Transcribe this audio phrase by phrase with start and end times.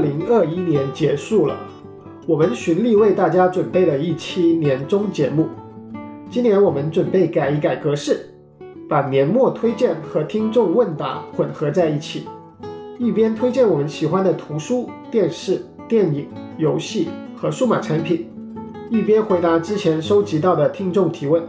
[0.00, 1.56] 零二一年结束了，
[2.26, 5.46] 我们循例为大家准备了一期年终节目。
[6.30, 8.30] 今年我们准备改一改格式，
[8.88, 12.26] 把年末推荐和听众问答混合在一起，
[12.98, 18.28] 一边推荐我们喜欢的图书、电视、电影、游戏和数码产品，
[18.90, 21.42] 一边回答之前收集到的听众提问。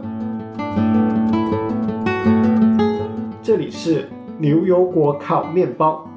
[3.42, 6.08] 这里是牛油果烤面包。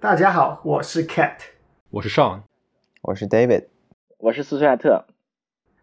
[0.00, 1.38] 大家好，我是 Cat，
[1.90, 2.42] 我是 Sean，
[3.02, 3.64] 我是 David，
[4.18, 5.06] 我是斯图亚特。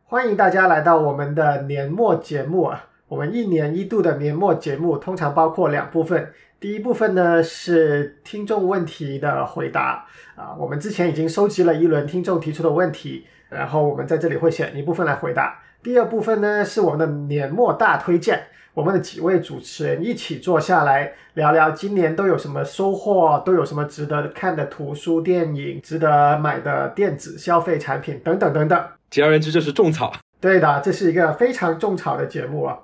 [0.06, 2.88] 欢迎大家来到我们的年末节目啊！
[3.10, 10.08] 我们一年一度的年末节目通常包括两部分，第一部分呢是听众问题的回答
[10.38, 15.62] 啊，我们之前已经收集了一轮听众提出的问题，然后我们在这里会选一部分来回答。
[15.84, 18.48] 第二部分呢是我们的年末大推荐。
[18.76, 28.86] 我们的几位主持人一起坐下来聊聊今年都有什么收获，都有什么值得看的图书、电影，值得买的电子消费产品等等等等。
[29.10, 30.12] 简而言之，就是种草。
[30.42, 32.78] 对的，这是一个非常种草的节目啊。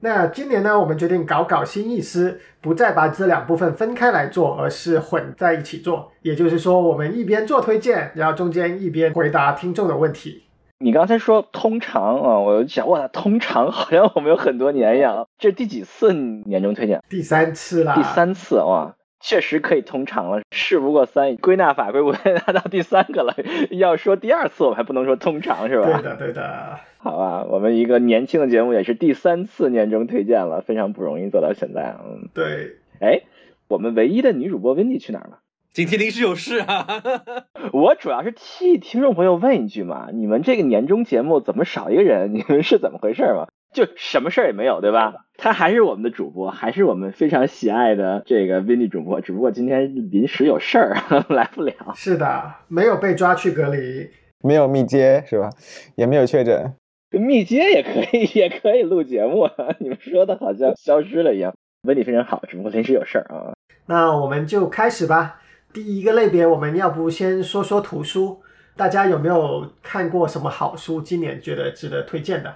[0.00, 6.10] 那今年呢，我们决定搞搞新意思，不再把这两部分分开来做，而是混在一起做。
[6.22, 10.43] 也就是说，我们一边做推荐，然后中间一边回答听众的问题。
[10.84, 15.26] 你刚才说通常啊，我就想哇，通常好像我们有很多年一样。
[15.38, 17.02] 这是第几次年终推荐？
[17.08, 17.94] 第三次了。
[17.94, 20.42] 第三次哇，确实可以通常了。
[20.50, 23.34] 事不过三，归纳法归归纳 到第三个了。
[23.70, 25.86] 要说第二次，我们还不能说通常是吧？
[25.86, 26.78] 对的，对的。
[27.00, 31.96] 好吧，我们一个年轻的节目也是第三次年终推荐了，非常不容易做到现在。
[32.04, 32.76] 嗯，对。
[33.00, 33.22] 哎，
[33.68, 35.38] 我们唯一的女主播 Wendy 去哪儿了？
[35.74, 36.86] 今天临时有事啊！
[37.74, 42.30] 我主要是替听众朋友问一句嘛，你们这个年终节目怎么少一个人？
[42.32, 43.48] 你们是怎么回事嘛？
[43.74, 45.12] 就什么事儿也没有，对吧？
[45.36, 50.96] 他还是我们的主播，还是我们非常喜爱的这个 Vinny 主播，只不过今天临时有事儿
[51.28, 51.74] 来不了。
[51.96, 54.08] 是的，没有被抓去隔离，
[54.44, 55.50] 没有密接是吧？
[55.96, 56.72] 也没有确诊，
[57.10, 59.50] 密接也可以，也可以录节目。
[59.80, 61.52] 你们说的好像消失了一样。
[61.82, 63.54] Vinny 非常好，只不过临时有事儿啊。
[63.86, 65.40] 那我们就开始吧。
[65.74, 68.40] 第一个类别，我们要不先说说图书？
[68.76, 71.02] 大家有没有看过什么好书？
[71.02, 72.54] 今年觉得值得推荐的？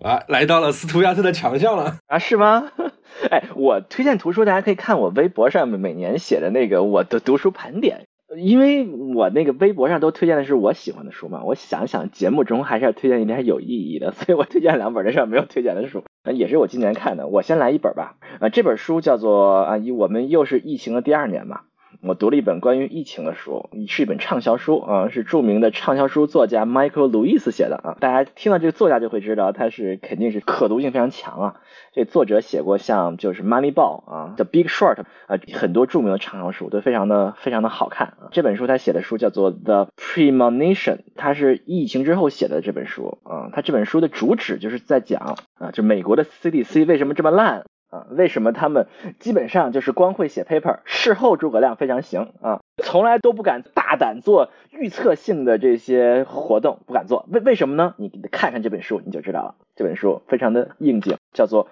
[0.00, 2.20] 啊，来到了斯图亚特的强项了啊？
[2.20, 2.70] 是吗？
[3.32, 8.06] 哎，我推荐图书，大家可以看我微博上面每年写的那个我的读书盘点，
[8.36, 8.86] 因为
[9.16, 11.42] 我那个微博上都推荐的是我喜欢的书嘛。
[11.42, 17.26] 我想想，节目中还是要推荐一点有意义的， 所以我推荐两本，这上没有推荐的书，也是我今年看的。
[17.26, 18.14] 我先来一本吧。
[18.38, 21.62] 啊，这本书叫做啊，我们又是疫情的第二年嘛。
[22.04, 27.96] 我读了一本关于疫情的书，是一本畅销书啊，是著名的畅销书作家 Michael Lewis 写的啊。
[28.00, 31.60] 大家听到这个作家就会知道，他是肯定是可读性非常强啊。
[31.92, 38.28] 这作者写过像就是 Moneyball 啊，The Big Short 啊，很多著名的畅销书都非常的非常的好看啊。
[38.32, 43.50] 这本书他写的书叫做 The Premonition，他是疫情之后写的这本书啊。
[43.52, 47.64] 他这本书的主旨就是在讲啊，就美国的 CDC 为什么这么烂。
[47.92, 48.86] 啊，为什么他们
[49.20, 57.26] 基本上就是光会写 paper，事后诸葛亮非常行啊，从来都不敢大胆做预测性的这些活动，不敢做。
[57.30, 57.94] 为为什么呢？
[57.98, 59.56] 你看看这本书你就知道了。
[59.76, 61.68] 这本书非常的应景，叫做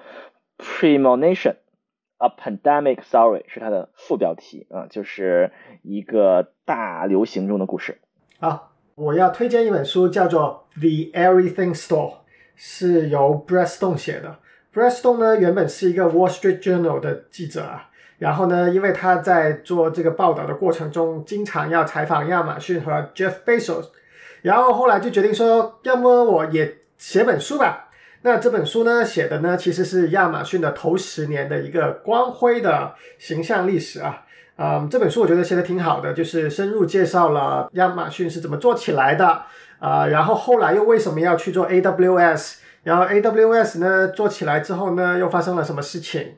[0.59, 1.55] Premonition:
[2.19, 5.51] A Pandemic Story，是它的副标题啊，就是
[5.83, 7.99] 一个大流行中的故事。
[8.39, 12.17] 好，我要推荐一本书，叫做 The Everything Store，
[12.57, 14.37] 是由 Breston 写的。
[14.73, 17.89] Breston 呢，原本是一个 Wall Street Journal 的记者啊，
[18.19, 23.87] 然后呢，因为他在做这个报道的过程中，经常要采访亚马逊和 Jeff Bezos，
[24.43, 27.89] 然后后来就决定说，要么我也写本书吧。
[28.23, 34.23] 那这本书呢，写的呢，其实是亚马逊的头十年的一个光辉的形象历史啊。
[34.57, 39.43] 嗯，这本书我觉得写的挺好的，就是深入介绍了亚马逊是怎么做起来的
[39.81, 42.59] 啊，然后后来又为什么要去做 AWS。
[42.83, 46.35] 然后 AWS 呢做起来之后呢，又发生了什么事情？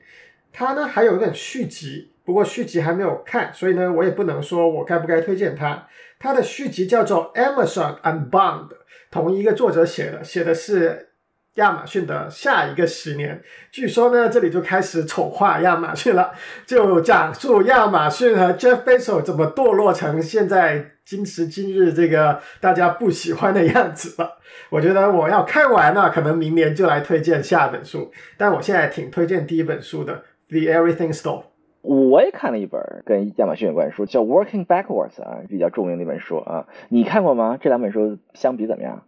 [0.52, 5.86] 它呢还有一本续集，不过续集还没有看，所以呢我也不能说我该不该推荐它。
[6.18, 8.68] 它的续集叫做 Amazon Unbound，
[9.10, 11.11] 同一个作者写的，写的是
[11.54, 13.42] 亚马逊的下一个十年。
[13.70, 16.32] 据说呢这里就开始丑化亚马逊了，
[16.66, 24.38] 就讲述亚马逊和 Jeff Bezos 怎么堕落成现在今时今日这个大家不喜欢的样子了。
[24.70, 28.10] 我觉得我要看完了，可能明年就来推荐下本书。
[28.38, 30.14] 但我现在挺推荐第一本书的，
[30.48, 31.40] 《The Everything Store》。
[31.82, 36.66] 我也看了一本跟亚马逊有关的书，叫《Working Backwards》啊，比较著名的一本书啊。
[36.88, 37.58] 你看过吗？
[37.60, 39.02] 这两本书相比怎么样？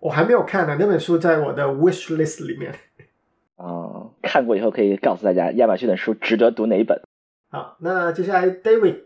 [0.00, 2.74] 我还没有看呢，那本书在我的 wish list 里面。
[3.56, 7.02] 啊，看过以后可以告诉大家亚马逊的书值得读哪一本。
[7.50, 9.00] 好，那接下来 David，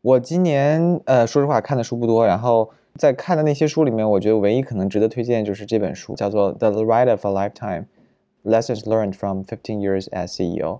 [0.00, 7.84] 我今年呃，说实话看的书不多，然后在看的那些书里面，我觉得唯一可能值得推荐就是这本书，叫做《The Ride of a Lifetime:
[8.44, 10.78] Lessons Learned from Fifteen Years as CEO》。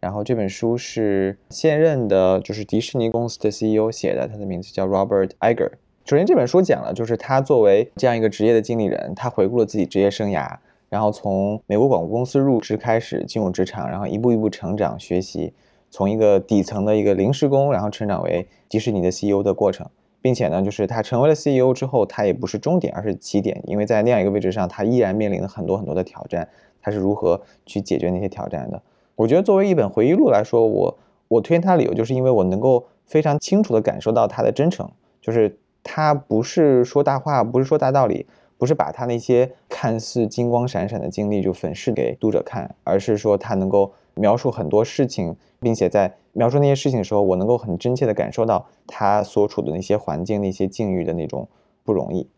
[0.00, 5.70] 然后这本书是现任的，就是迪士尼公司的 CEO 写的，他的名字叫 Robert Iger。
[6.06, 10.54] 首先，这本书讲了，就是他作为这样一个职业的经理人，他回顾了自己职业生涯，
[10.90, 15.54] 然后从美国广播公司入职开始进入职场，然后一步一步成长学习，
[15.90, 19.88] 从一个底层的一个临时工，然后成长为迪士尼的 CEO 的过程，
[20.20, 26.46] 并且呢，就是他成为了 CEO 之后，他也不是终点，而是起点，因为在那样一个位置上，他依然面临了很多很多的挑战，
[26.82, 28.82] 他是如何去解决那些挑战的？
[29.16, 30.98] 我觉得作为一本回忆录来说，我
[31.28, 34.86] 我推荐他的理由就是因为我能够非常清楚地感受到他的真诚，
[35.22, 38.26] 就是他不是说大话，不是说大道理，
[38.58, 51.46] 不是把他那些看似金光闪闪的经历就粉饰给读者看，而是说他能够描述很多事情，并且在描述那些事情的时候，我能够很真切的感受到他所处的那些环境、那些境遇的那种
[51.84, 52.28] 不容易，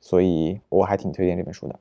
[0.00, 1.78] 所以我还挺推荐这本书的。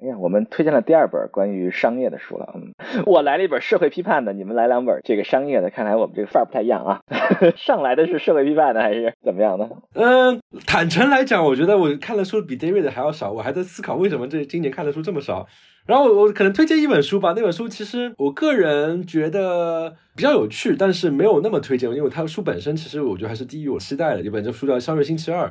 [0.00, 2.54] 哎呀，我们推荐了第二本关于商业的书了。
[2.54, 2.72] 嗯，
[3.04, 5.70] 我来了一本社会批判的，你们来两本这个商业的。
[5.70, 7.00] 看来我们这个范儿不太一样啊。
[7.56, 9.68] 上来的是社会批判的还是怎么样的？
[9.94, 13.32] 嗯，坦诚来讲，我觉得我看的书比 David 的还要少。
[13.32, 15.48] 我还在思考为什么这今年看的书这么少。
[15.84, 17.32] 然后我我可能推荐一本书吧。
[17.34, 24.22] 那本书其实我个人觉得比较有趣，但是没有那么推荐，因为它书本身其实我觉得还是低于我期待的。
[24.22, 25.46] 一本这书叫《肖瑞星期二》。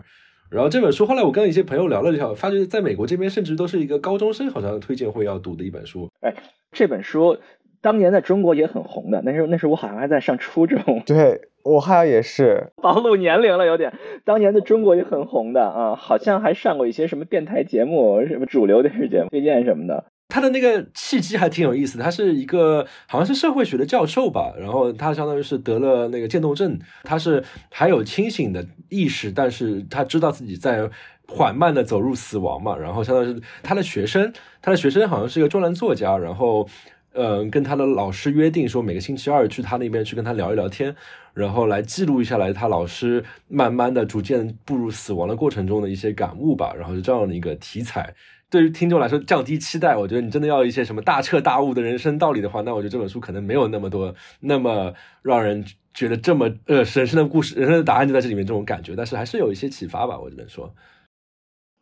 [0.50, 6.10] 然后这本书后来我跟一些朋友聊了一下，发觉在美国这边甚至都是一个高中生好像推荐会要读的一本书。
[6.22, 6.34] 哎，
[6.72, 7.38] 这本书
[7.82, 11.02] 当年在中国也很红的，那时候那时候我好像还在上初中。
[11.06, 13.94] 对我好像也是 暴露年龄了有点。
[14.24, 20.06] 当年的中国也很红的啊，好像还上过一些什么电台节目，什么主流电视节目推荐什么的。
[20.30, 30.90] 他的那个契机还挺有意思的，他是一个好像是社会学的教授吧，然后他相当于是得了那个渐冻症，他是还有清醒的意识，但是他知道自己在
[31.28, 34.32] 缓慢的走入死亡嘛，然后相当于是他的学生，
[34.62, 36.68] 他的学生好像是一个专栏作家，然后
[37.18, 40.96] 嗯跟他的老师约定说每个星期二去他那边去跟他聊一聊天，
[41.34, 48.14] 然后来记录一下来他老师慢慢的逐渐步入死亡的过程中的一些感悟吧，然后是这样的一个题材。
[48.50, 49.98] 对于听众来说，降低期待。
[49.98, 58.96] 我觉得你真的要一些什么大彻大悟的人生道理的话，那我觉得这本书可能没有那么多，那么让人觉得这么呃人生的故事、人生的答案就在这里面这种感觉。
[58.96, 60.74] 但是还是有一些启发吧，我只能说。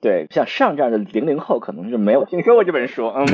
[0.05, 3.07] 对，像上这样的零零后，可能是没有听说过这本书。
[3.07, 3.25] 嗯，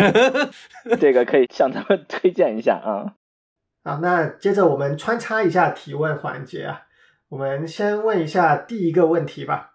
[1.01, 3.11] 这个可以向他们 推荐一下啊。
[3.83, 6.83] 好，那接着我们穿插一下提问环节啊，
[7.27, 9.71] 我们先问一下第一个问题吧。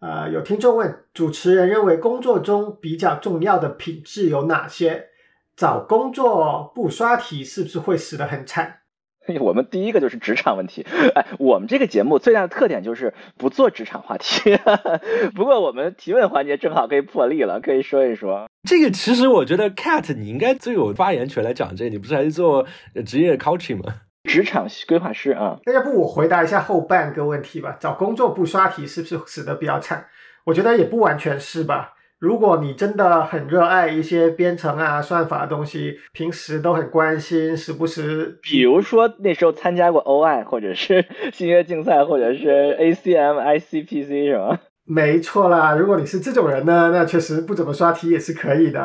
[0.00, 5.10] 呃，有听众问，主持人认为工作中比较重要的品质有哪些？
[5.54, 8.80] 找工作不刷题是不是会死得很惨？
[9.40, 10.86] 我们第一个就是职场问题。
[11.14, 14.58] 哎，我们这个节目最大的特点就是不做职场话题。
[15.34, 18.48] 不过我们提问环节正好可以破例了，可以说一说。
[18.68, 22.66] 这个其实我觉得 Cat 你应该最有发言权来讲这个，你不是还是做
[23.04, 23.94] 职业 coaching 吗？
[24.28, 27.76] 职场规划师啊，那要不我回答一下后半个问题吧。
[27.80, 30.06] 找工作不刷题是不是死的比较惨？
[30.44, 31.94] 我觉得也不完全是吧。
[32.22, 44.60] 如果你真的很热爱一些编程啊、算法的东西，平时都很关心，时不时，比如说那时候参加过 OI 或者是新约竞赛，或者是 ACM、ICPC 是吗？
[44.84, 45.74] 没错啦。
[45.74, 48.80] 如果你是这种人呢，那确实不怎么刷题也是可以的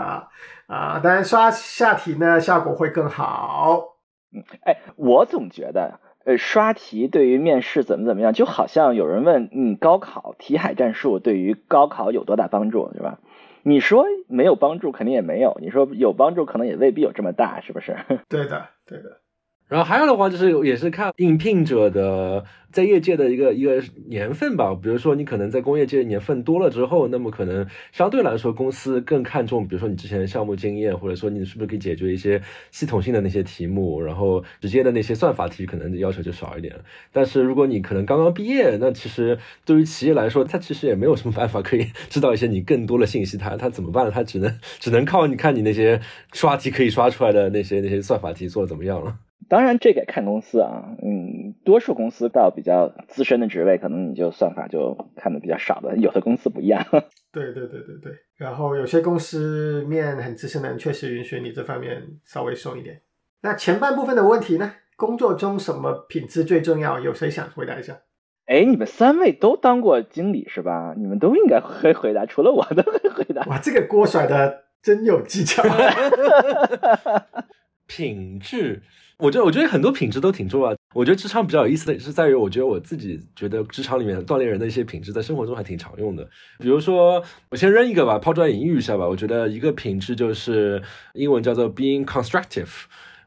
[0.66, 1.00] 啊。
[1.04, 4.00] 当然刷下题呢，效果会更好。
[4.36, 13.20] 嗯，哎，我总觉得，呃，刷题对于面试怎么怎么样，就好像有人问，嗯，高考题海战术对于高考有多大帮助，是吧？
[13.68, 17.98] 你说没有帮助，肯定也没有；你说有帮助，可能也未必有这么大，是不是？
[18.30, 19.20] 对的，对的。
[19.68, 24.74] 然后还有的话就是，也是看应聘者的在业界的一个一个年份吧。
[24.74, 36.74] 比如说你可能在工业界年份多了之后，那么可能相对来说公司更看重，比如说你之前的项目经验，或者说你是不是可以解决一些系统性的那些题目，然后直接的那些算法题可能要求就少一点。
[37.12, 44.12] 但是如果你可能刚刚毕业，那其实对于企业来说，他其实也没有什么办法可以知道一些你更多的信息，他他怎么办呢？
[44.12, 46.00] 他只能只能靠你看你那些
[46.32, 49.18] 刷题可以刷出来的那些那些算法题做的怎么样了。
[49.50, 56.86] 当然，这个看公司啊，嗯，多数公司到比较资深的职位，可能你就算法就看的比较少的，有的公司不一样。
[57.32, 63.02] 对对对对对，然后有些公司面很资深的人，确实允许你这方面稍微松一点。
[63.42, 64.74] 那前半部分的问题呢？
[64.96, 67.00] 工作中什么品质最重要？
[67.00, 68.00] 有谁想回答一下？
[68.48, 70.94] 哎，你们三位都当过经理是吧？
[70.98, 73.46] 你们都应该会回答，除了我都会回答。
[73.46, 75.62] 哇，这个锅甩的真有技巧。
[77.86, 78.82] 品质，
[79.20, 80.76] 我觉得我觉得很多品质都挺重要。
[80.94, 86.24] 我觉得职场比较有意思的是在于，我觉得我自己觉得职场里面锻炼人的一些品质，在生活中还挺常用的。
[86.60, 89.08] 比如说，我先扔一个吧，抛砖引玉一下吧。
[89.08, 90.82] 我觉得一个品质就是
[91.14, 92.70] 英文叫做 being constructive，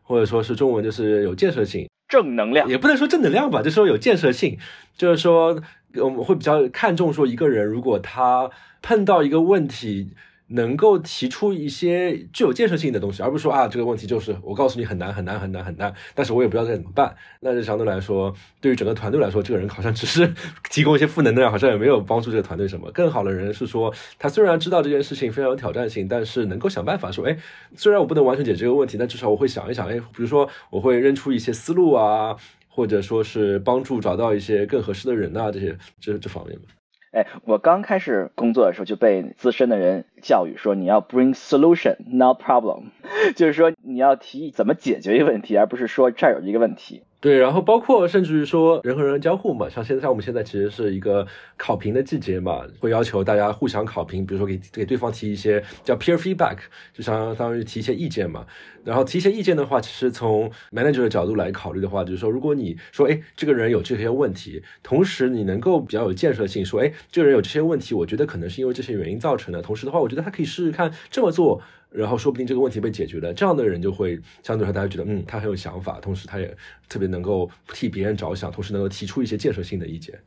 [0.02, 1.88] 或者说是中文就是有建设性。
[2.06, 4.58] 正能量也不能说正能量吧，就说有建设性，
[4.96, 5.60] 就是说
[5.96, 8.48] 我们会比较看重说一个人如果他
[8.80, 10.14] 碰到一个问题。
[10.50, 17.14] 能够提出一些具有建设性的东西，而不是说啊这个问题就是我告诉你很难很难很难很难，但是我也不知道该怎么办。
[17.40, 20.32] 那就相对来说，对于整个团队来说，这个人好像只是
[20.70, 22.90] 提供一些负能量，好像也没有帮助这个团队什么。
[22.92, 27.36] 更好的人是说，他虽然知道这件事情非常有挑战性，但是能够想办法说，哎，
[27.76, 32.36] 虽然我不能完全解决这个问题，但至少我会想一想，哎，比如说我会扔出一些思路啊，
[32.68, 36.79] 或者说是帮助找到一些更合适的人啊，这些这这方面吧。
[37.12, 42.84] 哎，我刚开始工作的时候就被资深的人教育说，你要 bring solution not problem，
[43.34, 47.02] 就是说你要提议怎么解决一个问题，而不是说这儿有一个问题。
[47.20, 51.26] 对，然后包括甚至于说人和人交互嘛，像现在像我们现在其实是一个
[51.58, 56.56] 考评的季节嘛，会要求大家互相考评，比如说给给对方提一些叫 peer feedback，
[56.94, 58.46] 就相当于提一些意见嘛。
[58.82, 69.60] 然后提一些意见的话，其实从 manager 的角度来考虑的话，就是说如果你说哎这个人有这些问题，同时你能够比较有建设性说哎这个人有这些问题，我觉得可能是因为这些原因造成的。
[69.60, 71.60] 同时的话，我觉得他可以试试看这么做。
[71.90, 76.56] 然后说不定这个问题被解决了，这样的人就会相对来说大家觉得，嗯，他很有想法，同时他也
[76.88, 80.18] 特别能够替别人着想，同时能够提出一些建设性的意见。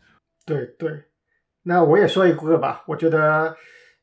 [0.45, 0.91] 对对，
[1.63, 3.55] 那我也说一个吧，我觉得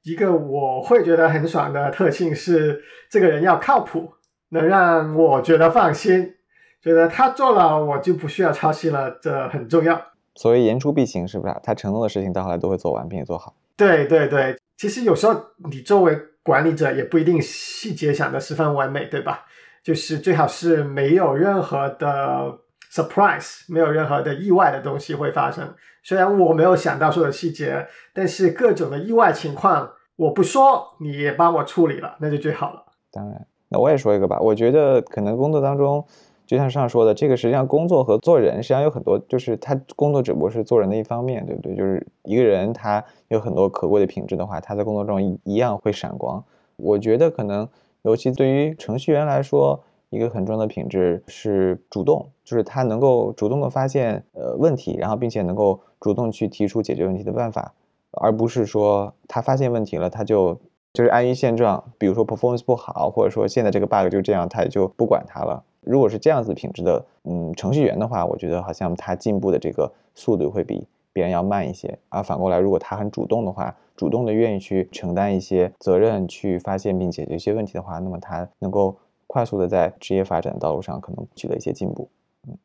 [0.03, 4.15] 一个我会觉得很爽的特性是，这个人要靠谱，
[4.49, 6.35] 能让我觉得放心，
[6.83, 10.01] 觉得他做了我就不需要操心了，这很重要。
[10.37, 11.55] 所谓言出必行，是不是？
[11.63, 13.55] 他承诺的事情到后来都会做完并且做好。
[13.77, 15.39] 对对对，其实有时候
[15.71, 19.47] 你作为管理者也不一定细节想的十分完美，对吧？
[19.83, 22.59] 就是最好是没有任何的
[22.93, 25.75] surprise，没有任何的意外的东西会发生。
[26.03, 32.85] 虽然我没有想到所有的细节，但是各种的意外情况我不说，你也帮我处理了，那就最好了。
[33.11, 34.39] 当然，那我也说一个吧。
[34.41, 36.07] 我觉得可能工作当中，
[36.51, 41.77] 就像上说的，这个实际上工作和做人实际上有很多，就是他工作只不过是做人的一方面，对不对？
[41.77, 43.05] 就是一个人他。
[43.29, 46.43] 有很多可贵的品质的话，他在工作中一样会闪光。
[46.75, 47.69] 我觉得可能，
[48.03, 49.79] 尤其对于程序员来说，
[50.09, 57.73] 一个很重要的品质是主动，就是他能够主动的发现呃问题，然后并且能够主动去提出解决问题的办法，
[58.11, 60.59] 而不是说他发现问题了，他就
[60.93, 61.85] 就是安于现状。
[61.99, 65.63] 比如说 performance 不好，或者说现在这个 bug 就这样，他也就不管它了。
[65.81, 70.87] 如果是这样子品质的嗯程序员的话，我觉得好像他进步的这个速度会比。
[71.13, 78.97] 别人要慢一些，而反过来，如果他很主动的话，主动的愿意去承担一些责任，去发现并解决一些问题的话，那么他能够
[79.27, 82.09] 快速的在职业发展道路上可能取得一些进步。
[82.47, 82.57] 嗯，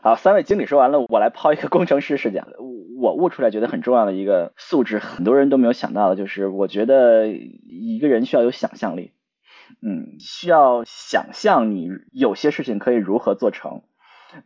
[0.00, 2.46] 好，三位经理说完了，我来抛一个工程师视角，
[2.96, 9.10] 我悟出来觉得很重要的一个素质，很多人都没有想到的，就是我觉得一个人需要有想象力，
[9.82, 13.82] 嗯，需要想象你有些事情可以如何做成，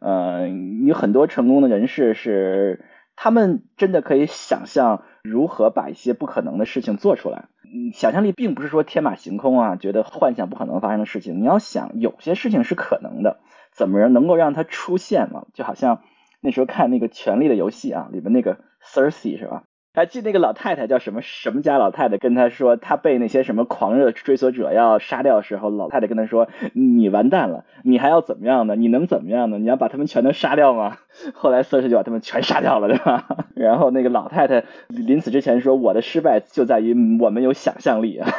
[0.00, 2.84] 嗯，有很多成功的人士是。
[3.14, 7.44] 他们真的可以想象如何把一些不可能的事情做出来。
[7.92, 11.38] 想象力并不是说天马行空啊，觉得幻想不可能发生的事情。
[11.38, 15.44] 你要想有些事情是可能的，怎么能够让它出现嘛？
[15.52, 16.00] 就好像
[16.40, 19.64] 那时候看那个《权力的游戏》啊，里面那个 Cersei 是吧？
[19.94, 28.74] 还记得那个老太太叫什么什么家老太太跟他说，他被那些什么狂热追索者要杀掉的时候，老太太跟他说：“你完蛋了，你还要怎么样呢？
[28.74, 29.58] 你能怎么样呢？
[29.58, 30.96] 你要把他们全都杀掉吗？”
[31.34, 33.26] 后来瑟氏就把他们全杀掉了，对吧？
[33.54, 38.30] 然后那个老太太临死之前说：“我的失败就在于我们有想象力啊。”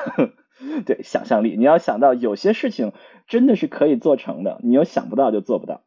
[0.87, 2.93] 对，想象力，你要想到有些事情
[3.27, 5.81] 真的是可以做成的，你又想不到就做不到。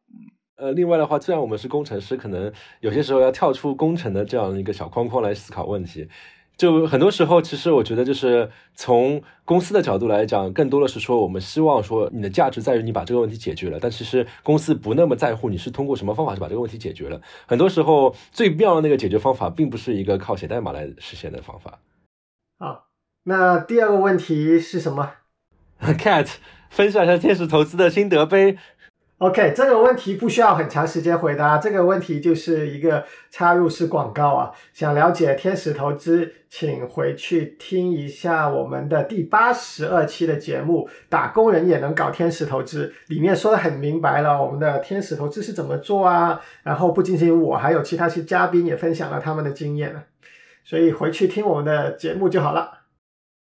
[0.56, 6.08] 呃，另外的话，虽然我们是工程师，可能有些时候要跳出工程的这样一个小框框来思考问题。
[6.56, 17.20] 就很多时候，其实我觉得就是从公司的角度来讲，更多的是说我们希望说你的价值在于你把这个问题解决了，但其实公司不那么在乎你是通过什么方法去把这个问题解决了。
[17.46, 21.80] 很多时候，最妙的那个解决方法，并不是一个靠写代码来实现的方法。
[22.58, 22.86] 好，
[23.24, 25.12] 那第二个问题是什么？
[25.98, 26.30] Cat
[26.70, 28.56] 分享一下天使投资的心得呗。
[29.18, 31.56] OK，这个问题不需要很长时间回答。
[31.56, 34.52] 这个问题就是一个插入式广告啊！
[34.74, 46.42] 想了解天使投资，请回去听一下我们的第八十二期的节目《打工人也能搞天使投资》，里面说的很明白了，我们的天使投资是怎么做啊。
[46.62, 50.04] 然后不仅仅我，还有其他些嘉宾也分享了他们的经验
[50.62, 52.80] 所以回去听我们的节目就好了。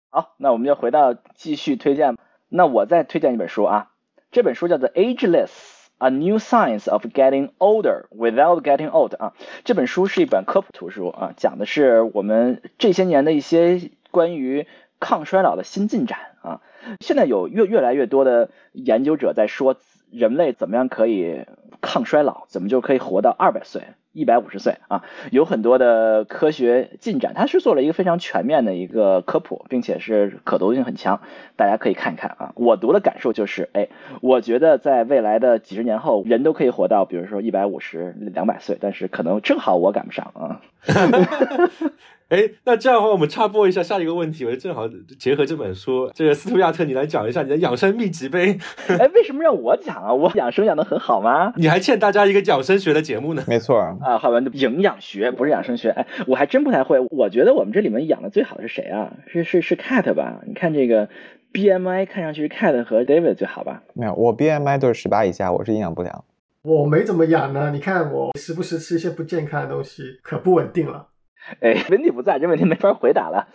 [0.10, 2.16] 好，那我们就回到继续推荐。
[2.48, 3.90] 那我再推荐一本书啊，
[4.36, 5.50] 这本书叫做《Ageless:
[5.98, 9.32] A New Science of Getting Older Without Getting Old》啊。
[9.64, 14.68] 这本书是一本科普图书啊，讲的是我们这些年的一些关于
[15.00, 16.60] 抗衰老的新进展啊。
[17.00, 19.78] 现在有越越来越多的研究者在说，
[20.12, 21.46] 人类怎么样可以
[21.86, 23.84] 抗衰老，怎么就可以活到二百岁。
[24.12, 31.20] 一百五十岁啊，有很多的科学进展，它是做了一个非常全面的一个科普，并且是可读性很强，
[31.58, 32.54] 大家可以看一看啊。
[32.56, 33.90] 我读的感受就是，哎，
[34.22, 40.62] 我觉得在未来的几十年后，人都可以活到，比如说一百五十、两百岁，但是可能正好我赶不上啊。
[42.30, 44.90] 哎，那这样的话，我们插播一下下一个问题，我就正好
[45.20, 48.58] 结合这本书，这个斯图亚特，你来讲一下你的养生秘籍呗？
[49.00, 50.12] 哎，为什么让我讲啊？
[50.12, 51.54] 我养生养的很好吗？
[51.56, 53.44] 你还欠大家一个养生学的节目呢。
[53.48, 55.90] 没错啊，好吧，营养学不是养生学。
[55.90, 57.00] 哎，我还真不太会。
[57.12, 59.14] 我觉得我们这里面养的最好的是谁啊？
[59.28, 60.42] 是是是 Cat 吧？
[60.48, 61.08] 你看这个
[61.54, 63.84] BMI，看上去 Cat 和 David 最好吧？
[63.94, 66.26] 没有，我 BMI 都是十八以下，我是营养不良。
[66.64, 71.10] 我没怎么养呢，你看我时不时吃一些不健康的东西，可不稳定了。
[71.60, 73.48] 哎，问题不在，这问题没法回答了。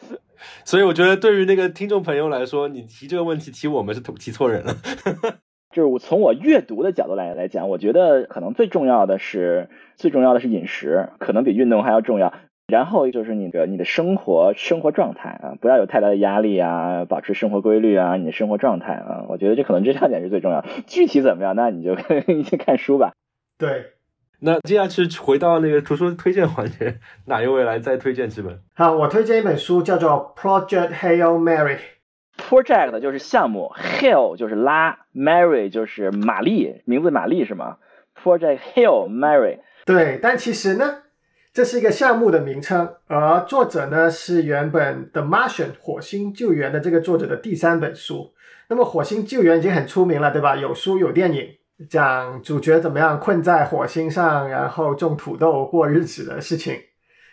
[0.65, 4.75] 所以我觉得，对于那个听众朋友来说，你提这个问题提我们是提错人了。
[5.71, 12.33] 就是我从我阅读的角度来来讲，我觉得可能最重要的是最重要的是饮食，可能比运动还要重要。
[12.67, 20.65] 然后就是你的你的生活生活状态啊，不要有太大的压力啊，保持生活规律啊，你的生活状态啊，我觉得这可能这两点是最重要。
[20.87, 21.97] 具体怎么样，那你就
[22.33, 23.13] 你去看书吧。
[23.59, 23.87] 对。
[24.43, 28.59] 那接下去回到那个图书推荐环节，哪一位来再推荐几本？
[28.75, 31.77] 好，我推荐一本书，叫做《Project Hail Mary》。
[32.39, 37.77] Project 就是项目，Hail 就是拉，Mary 就是玛丽，名字玛丽是吗
[38.23, 39.59] ？Project Hail Mary。
[39.85, 41.03] 对，但其实呢，
[41.53, 48.33] 这是一个项目的名称，而作者呢是原本《The Martian》火星救援的这个作者的第三本书。
[48.69, 50.57] 那么火星救援已经很出名了，对吧？
[50.57, 51.60] 有书有电影。
[51.89, 56.79] 讲主角怎么样困在火星上，然后种土豆过日子的事情。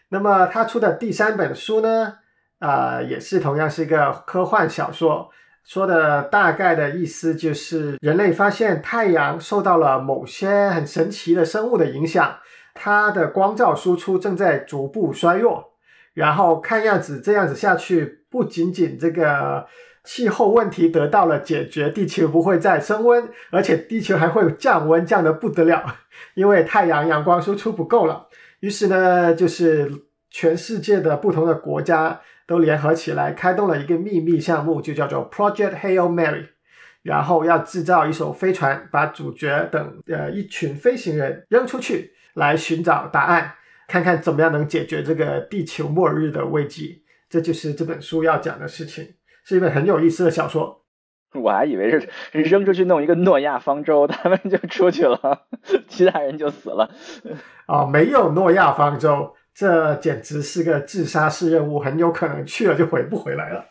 [0.10, 2.14] 那么他出的第三本书呢，
[2.60, 5.30] 啊，也是同样是一个科幻小说，
[5.66, 12.38] 说的大概的意思就是人类发现太阳受到了某些很神奇的生物的影响，
[12.74, 15.74] 它的光照输出正在逐步衰弱，
[16.14, 19.68] 然后看样子这样子下去，不仅仅这个。
[20.08, 25.84] 气候问题得到了解决，地球不会再升温，而且地球还会降温，降得不得了，
[26.34, 28.30] 因为太阳阳光输出不够了。
[28.62, 29.92] 于是呢，就是
[30.32, 36.46] 全世界的不同的国家都联合起来，开动了一个秘密项目，就叫做 Project Hail Mary，
[37.04, 43.56] 然后要制造一艘飞船，把主角等呃一群飞行人扔出去，来寻找答案，
[43.90, 47.04] 看看怎么样能解决这个地球末日的危机。
[47.30, 49.06] 这就是这本书要讲的事情。
[49.48, 50.84] 是一本很有意思的小说，
[51.34, 55.48] 我还以为是扔出去弄一个诺亚方舟，他们就出去了，
[55.88, 56.90] 其他人就死了。
[57.66, 63.64] 啊，没有诺亚方舟，这简直是个自杀式任务，很有可能去了就回不回来了。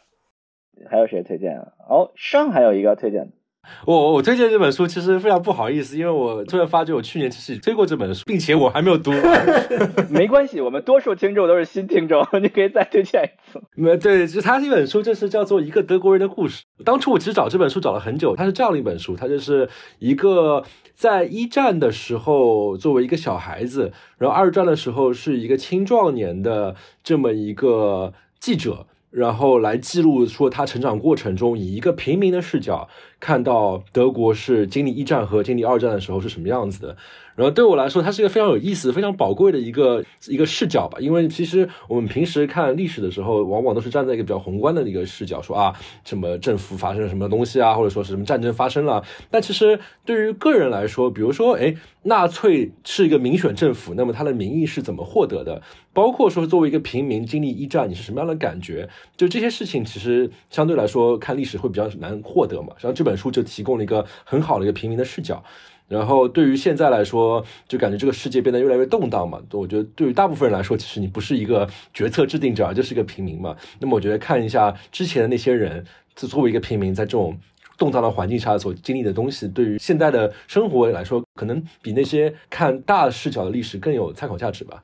[0.89, 1.69] 还有谁推荐啊？
[1.87, 3.31] 哦，上还有一个推荐。
[3.87, 9.13] 我我推荐这本书其实非常不好意思，因为我突然发觉我去年其实推过这本书，并且我还没有读。
[10.09, 13.61] 没关系，我们多数听众都是新听众，你可以再推荐一次。
[13.75, 16.65] 没对，就它这本书就是叫做一个德国人的故事。
[16.85, 28.87] 当初我其实找这本书找了很久，它是这样的一本书，它就是一个在一战的时候作为一个小孩子，然后二战的时候是一个青壮年的这么一个记者。
[29.11, 32.89] 然后来记录说他成长过程中，以一个平民的视角
[33.19, 36.97] 看到德国是经历一战和经历二战的时候是什么样子的。
[37.37, 40.99] 然后对我来说，它是一个非常有意思、非常宝贵的一个一个视角吧。
[41.01, 45.73] 因为其实我们平时看历史的时候，往往都是站在一个比较宏观的一个视角，说啊，
[46.05, 49.05] 什么政府发生了什么东西啊，或者说是什么战争发生了。
[49.31, 55.61] 但其实对于个人来说，比如说，哎，纳粹是一个民选政府，那么他的民意是怎么获得的？
[55.93, 58.89] 包括说作为一个平民经历一战，你是什么样的感觉？
[59.17, 62.69] 就这些事情，其实相对来说看历史会比较难获得嘛。
[62.81, 65.43] 然后这本书就提供了一个很好的一个平民的视角。
[65.89, 69.41] 然后对于现在来说，就感觉这个世界变得越来越动荡嘛。
[69.53, 73.57] 我觉得对于大部分人来说，其实你不是一个决策制定者，而就是一个平民嘛。
[73.79, 77.39] 那么我觉得看一下之前的那些人，就作为一个平民，在这种
[77.79, 84.83] 动荡的环境下所经历的东西，对于现在的生活来说，可能比那些看大视角的历史更有参考价值吧。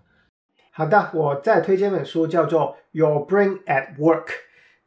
[0.70, 2.60] 好的，我再推荐本书，叫做
[2.92, 4.26] 《Your Brain at Work》，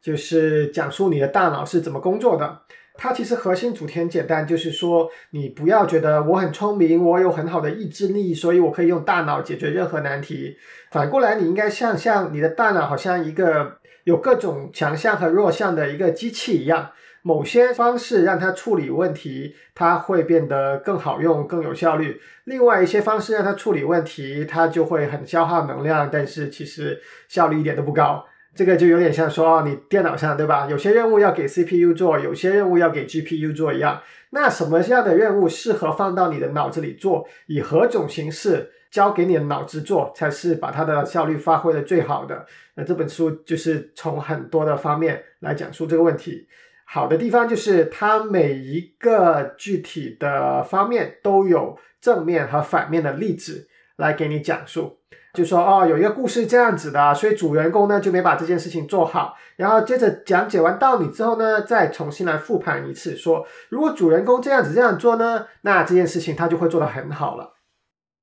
[0.00, 2.62] 就是讲述你的大脑是怎么工作的。
[2.98, 10.56] 它其实核心主题很简单，就是说你不要觉得我很聪明，我有很好的意志力，所以我可以用大脑解决任何难题。
[10.90, 16.90] 反过来，你应该像像你的大脑好像一个有各种强项和弱项的一个机器一样，
[17.22, 28.24] 某些方式让它处理问题，它会变得更好用、更有效率；另外一些方式让它处理问题，它就会很消耗能量，但是其实效率一点都不高。
[28.56, 30.66] 这个就有点像说，你电脑上对吧？
[30.70, 34.00] 有些任务要给 CPU 做，有些任务要给 GPU 做一样。
[34.30, 37.28] 那什么样的任务适合放到你的脑子里做？
[37.46, 42.46] 以何种形式交给你的脑子做，才是把它的效率发挥的最好的？
[42.74, 46.48] 那这本书就是从很多的方面来讲述这个问题。
[46.86, 54.98] 好的地方就是它每一个具体的方面都有正面和反面的例子来给你讲述。
[55.36, 59.36] 就说哦，有一个故事这样子的，所以主人公呢就没把这件事情做好。
[59.56, 67.52] 然后接着讲解完道理之后呢，再重新来复盘一次，说如果主人公这样子这样做呢，那这件事情他就会做得很好了。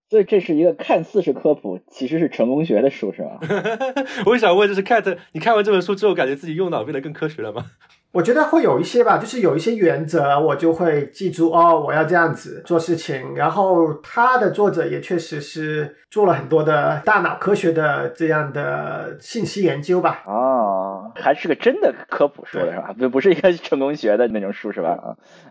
[0.09, 3.39] 所以这是一个看似是科普，其实是成功学的书，是吧？
[4.27, 7.65] 我想问，就是 Cat，你看完这本书之后，感觉自己用脑变得更科学了吗？
[8.13, 13.33] 我觉得会有一些吧，就是有一些原则，我就会记住哦，我要这样子做事情。
[13.35, 20.21] 然后他的作者也确实是做了很多的大脑科学的这样的信息研究吧。
[20.27, 22.93] 哦，还是个真的科普书是吧？
[22.95, 24.91] 不不是一个成功学的那种书是吧？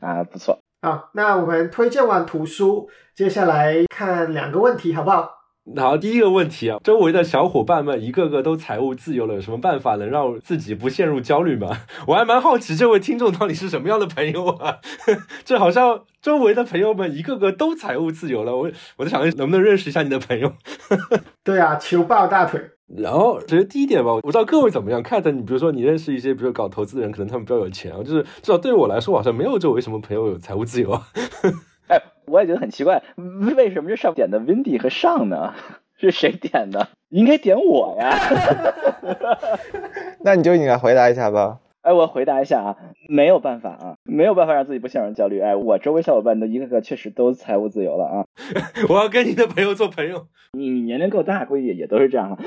[0.00, 0.56] 啊啊，不错。
[0.82, 5.41] 好，那我们推荐完图书，接下来看两个问题，好不好？
[5.76, 11.82] 好，第一个问题啊，周围的小伙伴们一个个都财务自由了，有什么办法能让自己不陷入焦虑吗？
[12.08, 14.78] 我还蛮好奇这位听众到底是什么样的朋友啊？
[15.44, 20.52] 这好像周围的朋友们一个个都财务自由了，我我在想能不能认识一下你的朋友？
[21.44, 22.60] 对啊，求抱大腿。
[22.94, 25.32] 然后，首先第一点吧，我不知道各位怎么样看的。
[25.32, 31.06] 你比如说，你认识一些，比如说搞投资的人，可能他们比较有钱啊，就是至少对于我来说，好像没有周围什么朋友有财务自由啊。
[31.42, 31.50] 哎，
[32.26, 33.02] 我也觉得很奇怪，
[33.56, 35.54] 为什么这上点的 Windy 和上呢？
[35.98, 36.88] 是谁点的？
[37.10, 38.10] 应该点我呀。
[40.24, 41.60] 那你就应该回答一下吧。
[41.82, 42.76] 哎，我回答一下啊，
[43.08, 45.40] 没有办法啊，没有办法让自己不陷入焦虑。
[45.40, 48.24] 哎，我周围小伙伴都一个个确实都财务自由了啊。
[48.88, 50.26] 我要跟你的朋友做朋友。
[50.52, 52.38] 你你年龄够大，估计也也都是这样了。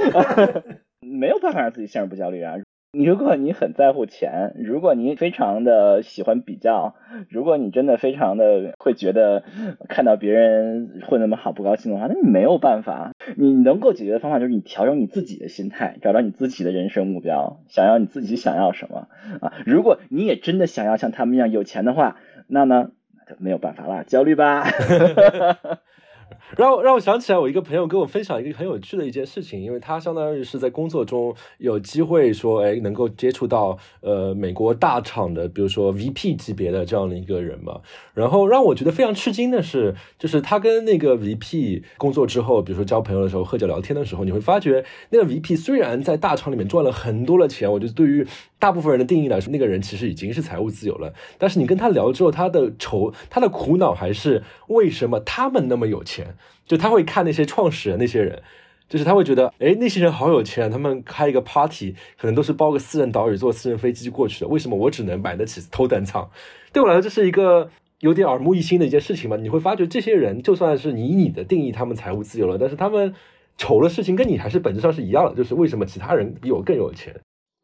[0.99, 2.55] 没有办法让自己陷入不焦虑啊。
[3.03, 6.95] 如果你很在乎钱，如果你非常的喜欢比较，
[7.29, 9.43] 如果你真的非常的会觉得
[9.89, 13.11] 看到别人混那么好不高兴的话，那你没有办法。
[13.35, 19.07] 你能够解决的方法就是你调整你自己的心态，找到你自己的人生目标，想要你自己想要什么
[19.41, 19.53] 啊？
[19.65, 24.63] 如果你也真的想要像他们一样有钱的话，那呢，那就没有办法了，焦虑吧。
[26.57, 37.81] 让让我想起来，我一个朋友跟我分享一个很有趣的一件事情，因为他相当于是在工作中有机会说，哎，能够接触到呃美国大厂的，比如说 VP 级别的这样的一个人嘛。
[38.13, 48.25] 然后让我觉得非常吃惊的是，就是他跟那个 VP 工作之后，比如说交朋友的时候、喝酒聊天的时候，你会发觉那个 VP 虽然在大厂里面赚了很多的钱，我觉得对于
[48.57, 51.13] 大部分人的定义来说，那个人其实已经是财务自由了。
[51.37, 56.35] 但是你跟他聊之后，他的愁、他的苦恼还是为什么他们那么有钱？
[56.65, 58.41] 就他会看那些创始人那些人，
[58.89, 66.27] 就是他会觉得，哎，那些人好有钱，他们开一个 party 可能都是包个私人岛屿，坐私人飞机过去的，为什么我只能买得起头等舱？
[66.73, 69.37] 对我来说，这是一个有点耳目一新的一件事情嘛。
[69.37, 73.13] 你会发觉，这些人就算是你以你的定义，他们财务自由了，但是他们
[73.57, 77.15] 愁的事情跟你还是本质上是一样的，就是为什么其他人比我更有钱？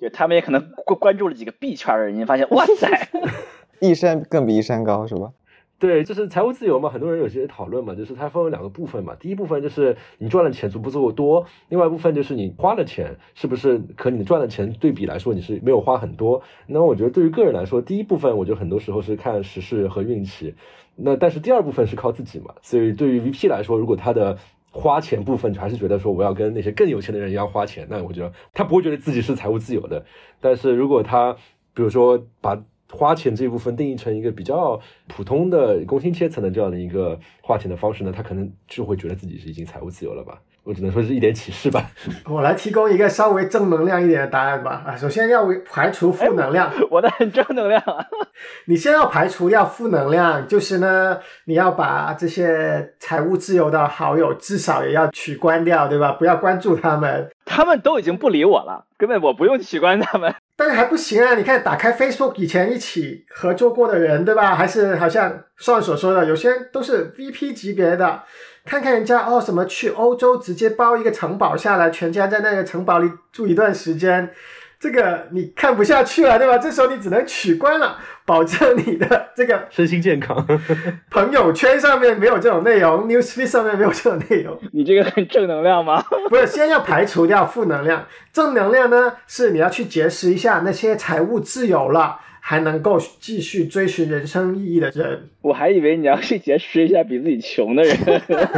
[0.02, 2.90] 就他们也可能关关注了几个币圈的人，你发现，哇塞，
[3.80, 5.32] 一山更比一山高，是吧？
[5.78, 9.16] 对，就是财务自由嘛，很多人有些讨论嘛，就是它分为两个部分嘛。
[9.20, 16.44] 第一部分就是你赚的钱足不足够多，另外一部分就是你花的钱是不是和你赚的钱对比来说你是没有花很多。
[16.68, 20.54] 那我觉得对于个人来说，第一部分我觉得很多时候是看时势和运气，
[20.96, 22.54] 那但是第二部分是靠自己嘛。
[22.62, 24.38] 所以对于 VP 来说，如果他的
[24.72, 30.06] 花钱部分还是觉得说我要跟那些更有钱的人一样花钱，那我觉得他不会觉得自己是财务自由的。
[30.40, 31.34] 但是如果他
[31.74, 40.42] 比如说把花钱这一部分定义成一个比较普通的工薪阶层的这样的一个花钱的方式呢，他可能就会觉得自己是已经财务自由了吧？
[40.64, 41.90] 我只能说是一点启示吧。
[42.30, 44.84] 我来提供一个稍微正能量一点的答案吧。
[44.86, 46.72] 啊，首先要排除负能量。
[46.90, 48.06] 我的很正能量啊。
[48.66, 56.12] 你先要排除掉负能量，就是呢，你要把这些财务自由的好友至少也要取关掉，对吧？
[56.14, 57.30] 不要关注他们。
[57.46, 60.34] 他们都已经不理我了，根本我不用取关他们。
[60.56, 61.34] 但是还不行啊！
[61.34, 64.56] 你看，打开 Facebook 以前一起合作过的人，对吧？
[64.56, 68.22] 还是好像上所说的，有些都是 VP 级别的。
[68.66, 74.32] 看看人家哦，什么去欧洲直接包一个城堡下来，全家在那个城堡里住一段时间，
[74.80, 76.58] 这个你看不下去了，对吧？
[76.58, 80.46] 这时候你只能取关了，保证你的这个 身心健康。
[81.10, 84.58] 朋友圈上面没有这种内容，newsfeed 上面没有这种内容。
[84.72, 86.04] 你这个很正能量吗？
[86.30, 92.20] 不是，先要排除掉负能量，正能量呢是你要去结识一下那些财务自由了。
[92.44, 97.96] 还能够继续追寻人生意义的人，我还以为你要去结识一下比自己穷的人。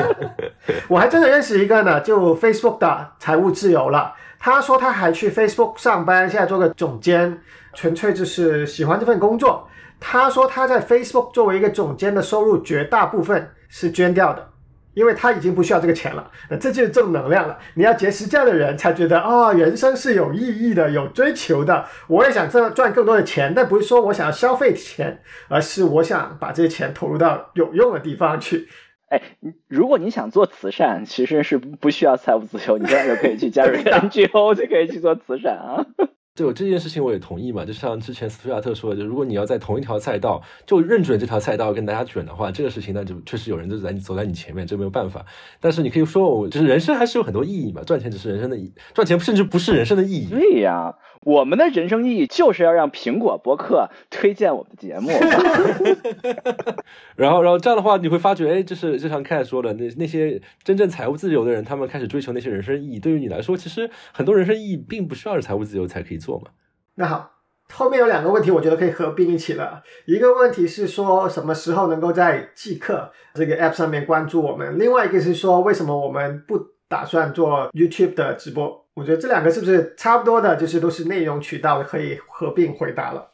[0.87, 4.15] 我还真的认识一个呢，就 Facebook 的财务自由了。
[4.39, 7.37] 他说他还去 Facebook 上班，现在做个总监，
[7.73, 9.67] 纯粹就是喜欢这份工作。
[9.99, 14.49] 他说他在 Facebook 作为一个总监的收入，绝大部分是捐掉的。
[14.93, 17.57] 因为他已经不需要这个钱了，那这就是正能量了。
[17.75, 21.85] 你要结识这样的人，才觉得啊，人生是有意义的、有追求的。
[22.07, 28.67] 我也想赚赚更多的钱，但不是说我想要消费钱，而是我想把这些钱投入到有用的地方去。
[29.09, 29.21] 哎，
[29.67, 35.85] 如果你想做慈善，其实是不需要财务自由，你现在就可以去加入 NGO，就可以去做慈善啊。
[36.35, 37.63] 对，这件事情我也同意嘛。
[37.63, 45.23] 就像之前斯图亚特说的，就如果你要在同一条赛道就认准这条赛道跟大家卷的话，这个事情那就确实有人就在你走在你前面，这没有办法。
[45.59, 50.27] 但是你可以说，我就是人生还是有很多意义嘛，赚钱只是人生的意，赚钱甚至不是人生的意义。
[50.29, 50.95] 对呀。
[51.25, 55.09] 我们的人生意义就是要让苹果博客推荐我们的节目，
[57.15, 62.99] 然后，然后这样的话，你会发觉，哎，就是就像凯说的，那那些真正财务自由的人，他们开始追求那些人生意义。
[62.99, 66.47] 对于你来说，其实很多人生意义并不需要是财务自由才可以做嘛。
[66.95, 67.31] 那好，
[67.71, 69.81] 后面有两个问题，我觉得可以合并一起了。
[70.05, 74.77] 一个问题是说什么时候能够在即刻这个 App 上面关注我们？
[74.77, 76.59] 另外一个是说，为什么我们不
[76.89, 78.82] 打算做 YouTube 的直播？
[78.95, 80.55] 我觉得这两个是不是差不多的？
[80.55, 83.31] 就是都是内容渠道可以合并回答了。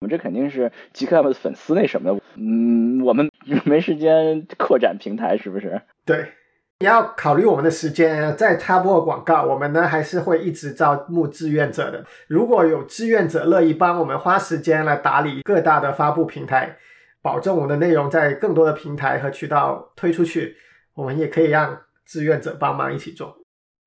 [0.00, 3.30] 我们这肯定是极客的粉丝那什么的，嗯，我们
[3.64, 5.80] 没时间扩展平台，是不是？
[6.04, 6.32] 对，
[6.78, 9.42] 你要考虑我们的时间，再插播广告。
[9.44, 12.04] 我们呢还是会一直招募志愿者的。
[12.28, 16.76] 如果有志愿者乐意帮我们花时间来打理各大的发布平台，
[17.22, 20.56] 保证我们的内容在更多的平台和渠道推出去，
[20.94, 23.37] 我们也可以让志愿者帮忙一起做。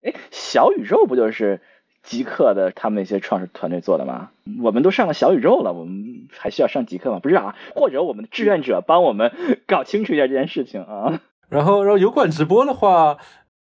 [0.03, 1.61] 哎，小宇宙不就是
[2.03, 4.31] 极客的他们一些创始团队做的吗？
[4.61, 7.19] 我们都上了小宇宙了，我们还需要上极客吗？
[7.19, 9.31] 不是啊，或者我们的志愿者帮我们
[9.67, 11.21] 搞清楚一下这件事情啊。
[11.49, 13.17] 然后，然后油管直播的话，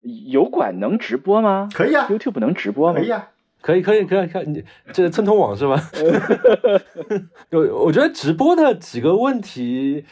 [0.02, 1.70] 油管能直播吗？
[1.74, 3.00] 可以啊，YouTube 能直播吗？
[3.00, 3.30] 可以啊，
[3.62, 5.80] 可以，可以，可以，看你这蹭通网是吧？
[7.52, 10.06] 我我觉得直播的几个问题。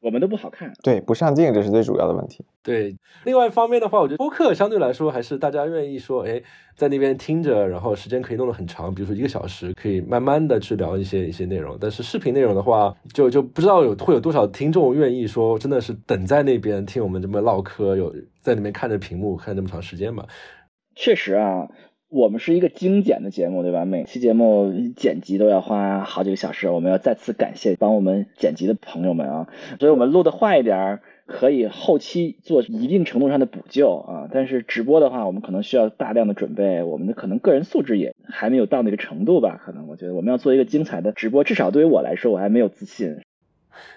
[0.00, 2.42] 我们都不好看，对，不上镜，这是最主要的问题。
[2.62, 2.94] 对，
[3.24, 6.42] 另外一方面的话，我觉得播客相对来说还是大家愿意说，哎，
[6.76, 11.78] 在那边听着，然后时间可以弄得很长，比如说一个小时，可以慢慢的去聊一些一些内容。
[11.80, 20.26] 但是视频内容的话，就就不知道有会有多少听众愿意说，真的是等在那边听我们这么唠嗑，有在里面看着屏幕看这么长时间嘛？
[20.94, 21.68] 确实啊。
[22.12, 23.84] 我们是一个精简的节目，对吧？
[23.84, 29.48] 每期节目剪辑都要花好几个小时，我们要再次感谢帮我们剪辑的朋友们啊！
[29.78, 30.98] 所以我们录的快一点，
[31.30, 34.28] 可以后期做一定程度上的补救啊。
[34.32, 39.60] 但是直播的话，我们可能需要大量的准备，我们的可能个人素质也还没有到那个程度吧？
[39.64, 43.16] 可能我觉得我们要做一个精彩的直播，至少对于我来说，我还没有自信。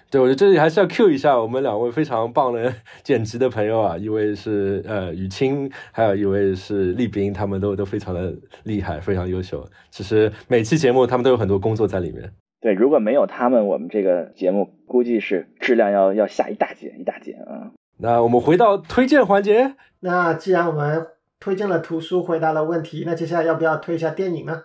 [0.08, 9.66] 对，我觉得这里还是要 Q 一下我们两位非常棒的剪辑的朋友啊，一位是呃雨清，还有一位是立斌，他们都都非常的厉害，非常优秀。
[9.90, 12.30] 其实每期节目他们都有很多工作在里面。
[12.64, 17.68] 对，如果没有他们，我们这个节目估计是质量要要下一大截一大截啊。
[17.98, 19.74] 那我们回到推荐环节。
[20.00, 21.06] 那既然我们
[21.38, 24.62] 推荐了图书，回答了问题，那接下来要不要推一下电影呢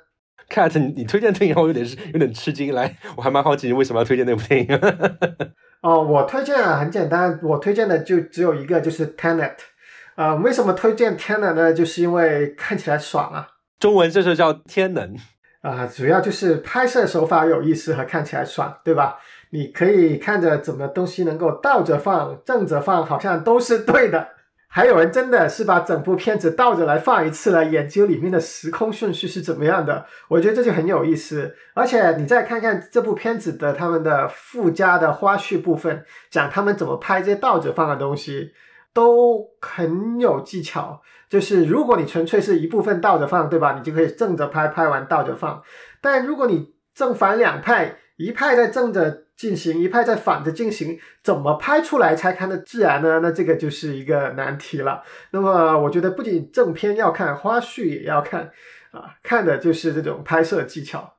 [0.50, 2.74] ？Cat，你你推荐电影，我有点有点吃惊。
[2.74, 4.80] 来，我还蛮好奇你为什么要推荐那部电影。
[5.84, 9.56] 哦，我推荐啊，很简单，我推荐的就只有一个，就是 Tenet。
[10.16, 11.74] 啊，为什么推荐 Tenet 呢？
[11.74, 13.46] 就是因为看起来爽啊。
[13.78, 15.18] 中文这就叫天能
[15.62, 19.20] 啊，主要就是拍摄手法有意思和看起来爽，对吧？
[19.52, 24.28] 你可以看着怎么东西能够倒着放、正着放，好像都是对的。
[24.72, 31.56] 还有人真的是把整部片子倒着来放一次来研究里面的时空顺序是怎么样的，我觉得这就很有意思。
[31.74, 38.52] 而且你再看看这部片子的他们的附加的花絮部分，讲他们怎么拍这些倒着放的东西，
[38.94, 41.02] 都很有技巧。
[41.30, 43.76] 就是如果你纯粹是一部分倒着放，对吧？
[43.78, 45.62] 你就可以正着拍，拍完倒着放。
[46.02, 49.26] 但如果你正反两派，一派在正着。
[49.40, 53.22] 进行一派在反着进行，怎么拍出来才看得自然呢？
[53.24, 55.02] 那这个就是一个难题了。
[55.32, 58.52] 那么我觉得不仅正片要看，花絮也要看
[58.92, 61.14] 啊，看的就是这种拍摄技巧。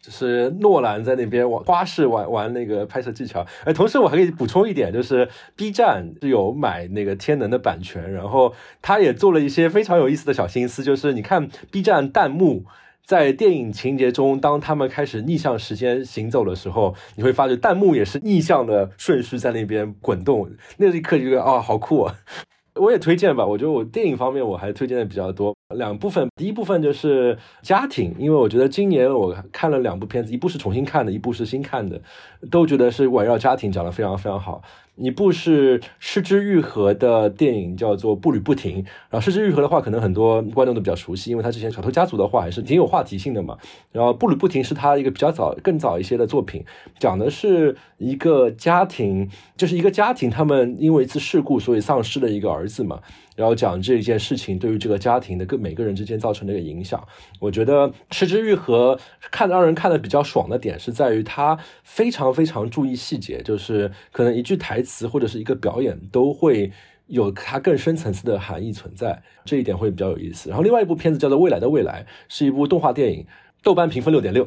[0.00, 3.46] 就是诺兰在那边玩花式玩玩那个拍摄技巧。
[3.64, 12.64] 哎，同时我还可以补充一点，就是 B 站是有买那个天能的版权，然后他也做了一些非常有意思的小心思，就是你看 B 站弹幕。
[13.02, 22.14] 在电影情节中，当他们开始逆向时间行走的时候，你会发觉弹幕也是逆向的顺序在那边滚动，那一刻就觉得啊，好酷啊！
[22.80, 32.00] 我也推荐吧，我觉得我电影方面我还推荐的比较多，两部分，第一部分就是家庭，因为我觉得今年我看了两部片子，一部是重新看的，一部是新看的，
[32.50, 34.62] 都觉得是围绕家庭讲的非常非常好。
[34.96, 38.82] 一部是失之愈合的电影，叫做《步履不停》。
[39.08, 43.56] 然后失之愈合的话，可能很多观众都比较熟悉，因为他之前《小偷家族》的话还是挺有话题性的嘛。
[43.92, 46.62] 然后《步履不停》是他一个比较早、更早一些的作品，
[46.98, 53.00] 讲的是一个家庭，就是一个家庭，他们因为一次事故，所以丧失了一个儿子嘛。
[53.40, 57.02] 然后讲这一件事情对于这个家庭的各每个人之间造成的一个影响。
[57.38, 58.94] 我觉得《失之愈合》
[59.30, 66.70] 看让人看的比较爽的点是在于他非常非常注意细节，就是可能一句台词或者是一个表演都会
[67.06, 70.50] 有它更深层次的含义存在，这一点会比较有意思。
[70.50, 73.26] 然后另外一部片子叫做《未来的未来》，是一部动画电影。
[73.62, 74.42] 豆瓣评分六点六，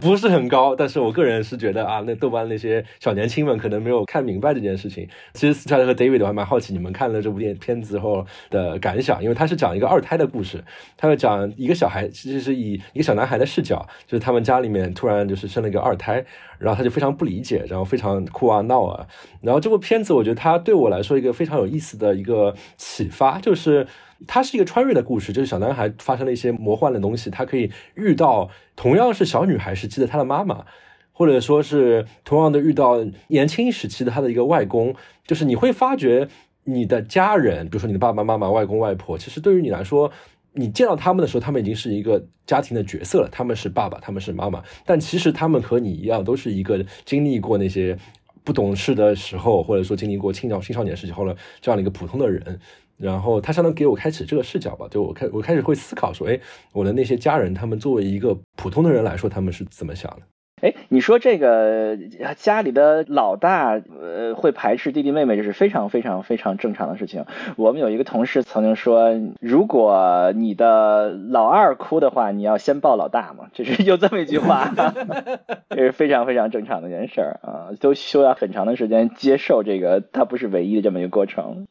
[0.00, 5.06] 不是很高，但是我个人是觉得啊，那豆瓣那些小年轻们可能没有看明白这件事情。
[5.34, 10.64] 其实斯嘉丽和 David 我还蛮好奇你们看了这部电片子后的感想，因为他是讲一个二胎的故事，
[10.96, 16.24] 他要讲一个小孩，其实是以一个小男孩的视角，就是他们家里面突然就是生了一个二胎，
[16.58, 19.06] 然后他就非常不理解，然后非常哭啊闹啊。
[19.42, 23.86] 然后这部片子我觉得它对我来说一个非常有意思的一个启发就是。
[24.26, 30.64] 它是一个穿越的故事，就是小男孩发生了一些魔幻的东西，他可以遇到同样是小女孩时期的他的妈妈，
[31.12, 36.28] 或者说是同样的遇到年轻时期的他的一个外公，就是你会发觉
[36.64, 40.10] 你的家人，比如说你的爸爸妈妈、外公外婆，其实对于你来说，
[40.52, 47.96] 你见到他们的时候，他们已经是一个家庭的角色了，他们是爸爸，他们是妈妈，但其实他们和你一样，都是一个经历过那些
[48.42, 52.58] 不懂事的时候，或者说经历过青少青少年时期后的这样的一个普通的人。
[52.98, 56.38] 然后他相当于给我开启这个视角吧，就我开我开始会思考说，哎，
[56.72, 60.22] 我的那些家人，他们作为一个普通的人来说，他们是怎么想的？
[60.60, 61.96] 哎，你说这个
[62.36, 67.24] 家里的老大，呃，会排斥弟弟妹妹，这是非常非常非常正常的事情。
[67.54, 74.74] 我们有一个同事曾经说，如果你的老二哭的话，你要先抱老大嘛， 这是有这么一句话，
[75.70, 81.68] 这是非常非常正常的一件事儿啊，都需要很长的时间接受这个，它不是唯一的这么一个过程。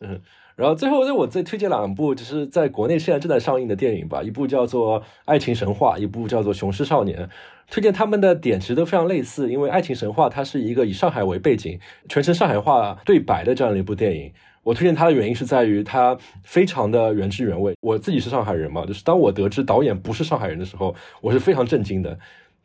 [0.00, 0.22] 嗯。
[0.60, 4.22] 然后最后，让我再推荐两部，就是在国内现在正在上映的电影吧。
[4.22, 7.18] 一部叫做《爱情神话》，一部叫做《雄狮少年》。
[7.70, 14.30] 推荐他们的点其实都非常类似，因为《爱情神话》它是一个以上海为背景，全程上海话对白的这样的一部电影。
[14.62, 17.74] 我推荐它的原因是在于它非常的原汁原味。
[17.80, 22.18] 我自己是上海人嘛，就是当我得知导演不是上海人的时候，我是非常震惊的。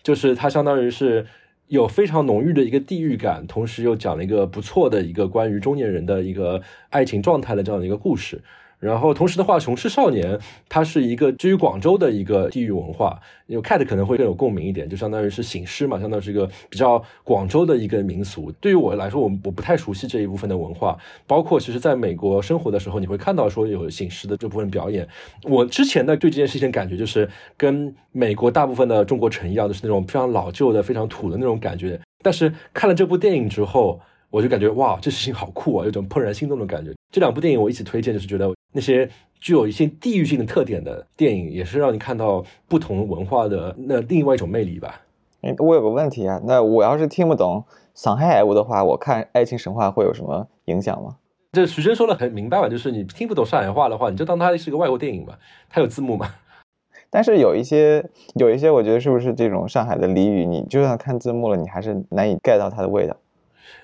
[0.04, 1.26] 就是它相当于是。
[1.68, 8.42] 有非常浓郁的一个地域感，同时又讲了一个不错的一个关于中年人的一个爱情状态的这样的一个故事。
[8.86, 10.38] 然后同时的话，《雄狮少年》
[10.70, 18.52] 它是一个基于广州的一个地域文化，因为 cat 可能会更有共鸣一点，就相当于是醒狮嘛，相当于是一个比较广州的一个民俗。
[18.62, 20.96] 对于我来说，我我不太熟悉这一部分的文化，
[21.26, 25.08] 包括其实在美国生活的时候，你会看到说有醒狮的这部分表演。
[25.44, 32.00] 我之前呢对这件事情感觉就是跟美国大部分的中国城一样，都是那种非常老旧的、非常土的那种感觉。
[32.24, 36.92] 但是看了这部电影之后，我就感觉哇，这事情好酷啊，有种怦然心动的感觉。
[37.12, 39.10] 这两部电影我一起推荐，就是觉得那些
[39.40, 45.02] 具有一些地域性的特点的电影，也是让你看到不同文化的那另外一种魅力吧。
[45.42, 51.16] 哎，我有个问题啊，那我要是听不懂上海话的话，我看《爱情神话》会有什么影响吗？
[51.54, 56.30] 这徐峥说的很明白吧，就是你听不懂上海话的话，你就当它是个外国电影吧，它有字幕嘛。
[57.10, 63.16] 但是有一些有一些，我觉得是不是这种上海的俚语，你就算看字幕了，你还是难以 get 到它的味道。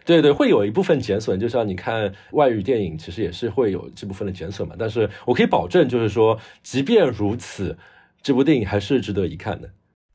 [0.05, 4.75] 对对，会有一部分减损，就像你看外语电影，其实也是会有这部分的减损嘛。
[4.77, 7.77] 但是我可以保证，就是说，即便如此，
[8.21, 9.69] 这部电影还是值得一看的。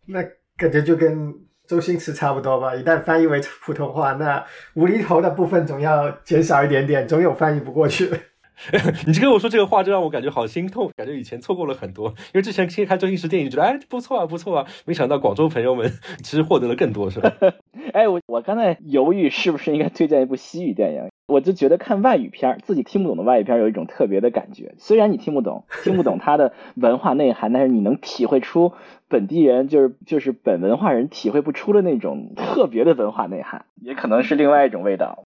[0.06, 0.22] 那
[0.56, 1.34] 感觉就跟
[1.66, 2.74] 周星驰差不多吧？
[2.74, 8.08] 一旦翻译为普通话，那无厘头的部分总要减少一点点，总有翻译不过去。
[9.06, 12.08] 你这跟我说这个话，就让我感觉好心痛，感觉以前错过了很多。
[12.08, 15.90] 因为之前先看周星驰电影，觉得哎不错啊不错啊，没想到广州朋友们
[16.24, 17.32] 其实获得了更多，是吧？
[17.92, 24.74] 哎，我我刚才犹豫是不是应该推荐一部西语电影，我就觉得看外语片自己听不懂的外语片有一种特别的感觉。
[24.78, 28.72] 虽然你听不懂，听不懂它的文化内涵，但是你能体会出
[29.08, 35.24] 本地人就是就是本文化人体会不出的那种特别的文化内涵，也可能是另外一种味道。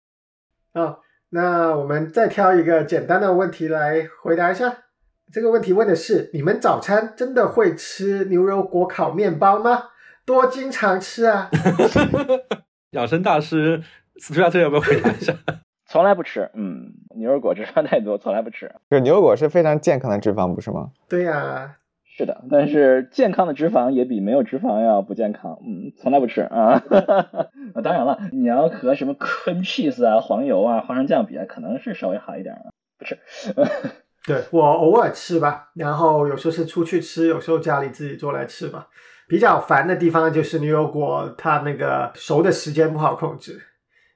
[0.73, 0.97] 啊。
[1.35, 4.71] 那我们再挑一个简单的问题来回答一下。
[5.31, 9.85] 这个问题问的是：你们早餐真的会吃牛油果烤面包吗？
[10.25, 11.49] 多经常吃啊！
[12.91, 13.81] 养生大师
[14.17, 15.33] 斯图亚特要不要回答一下？
[15.89, 16.49] 从来不吃。
[16.53, 18.71] 嗯，牛油果脂肪太多，从来不吃。
[18.91, 20.91] 就牛油果是非常健康的脂肪，不是吗？
[21.09, 21.77] 对呀。
[22.15, 25.57] 是的，但是健康的脂肪也比没有脂肪要不健康。
[25.65, 26.73] 嗯，从来不吃啊。
[27.73, 32.69] 啊， 当然了，你要和什么 cream cheese 啊、黄油啊、花生酱比啊，可能是稍微好一点啊。
[32.99, 33.17] 不吃。
[34.27, 38.87] 对我偶尔吃吧，然后有时候是出去吃，有时候家里自己做来吃吧。
[39.27, 43.59] 比较烦的地方就是牛油果，它那个熟的时间不好控制，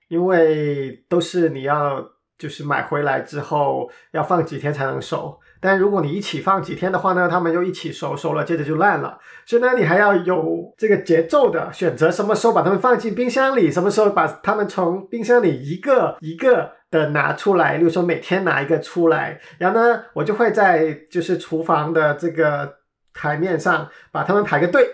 [0.08, 5.40] 因为都是你要就是买回来之后要放几天才能熟。
[5.60, 9.18] 但如果你一起放几天的话呢，它们又一起熟，熟了接着就烂了。
[9.46, 17.78] 所以呢，你还要有这个节奏的选择，什么时候把它们放进冰箱里，什么时候把它们从冰箱里一个一个的拿出来。
[17.78, 22.76] 例如说每天拿一个出来，然后呢，我就会在就是厨房的这个
[23.14, 24.92] 台面上把它们排个队，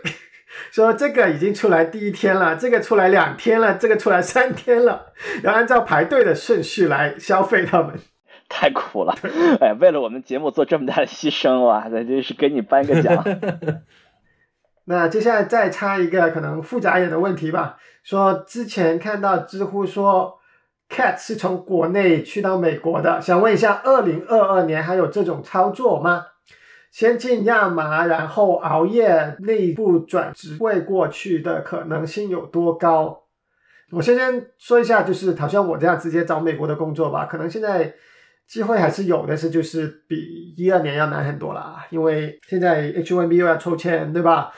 [0.72, 5.08] 说这个已经出来第一天了，这个出来两天了，这个出来三天了，
[5.42, 8.00] 然后按照排队的顺序来消费它们。
[8.56, 9.16] 太苦了，
[9.60, 13.26] 哎，为了我们节目做这么大的牺牲，哇，那真是给你颁个奖。
[14.86, 20.38] 那接下来再插一个可能复杂一点的问题吧，说之前看到知乎说
[20.88, 26.28] ，Cat 是从国内去到美国的，想问一下，二零二二年还有这种操作吗？
[26.92, 33.24] 先进亚麻，然后熬夜内部转职位过去的可能性有多高？
[33.92, 37.96] 我先先说一下，就是好像我这样直接找美国的工作吧，可能现在。
[38.48, 44.52] 机会还是有，但是就是比一二年要难很多啦，因为现在 H1B 又要抽签，对吧？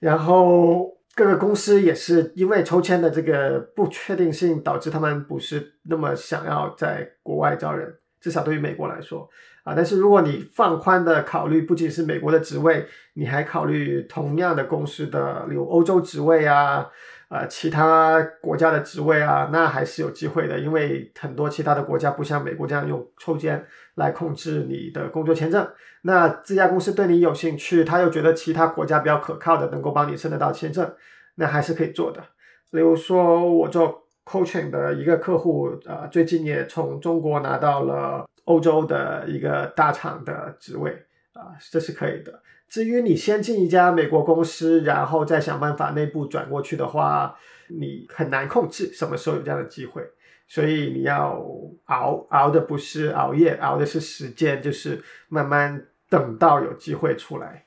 [0.00, 9.28] 然后各个公司也是因为抽签的这个不确定性，导致他们不是那么想要在国外招人，至少对于美国来说
[9.64, 9.74] 啊。
[9.74, 16.86] 但是如果你放宽的考虑，不仅是美国的职位，你还考虑同样的公司的，有欧洲职位啊。
[17.28, 23.64] 啊，其他国家的职位啊，那还是有机会的，因为很多其他的国家不像美国这样用抽签
[23.96, 25.68] 来控制你的工作签证。
[26.02, 30.90] 那这家公司对你有兴趣，他又觉得其他国家比较可靠的，能够帮你申得到签证，
[31.34, 32.22] 那还是可以做的。
[32.70, 40.90] 例如说，我做 coaching 的一个客户，啊，最近也从中国拿到了欧洲的一个大厂的职位，
[41.34, 42.40] 啊，这是可以的。
[42.68, 47.36] 至于你先进一家美国公司，然后再想办法内部转过去的话，
[47.68, 50.02] 你很难控制什么时候有这样的机会，
[50.46, 51.42] 所以你要
[51.86, 57.64] 熬熬的不是熬夜，熬的是时间，就是慢慢等到有机会出来。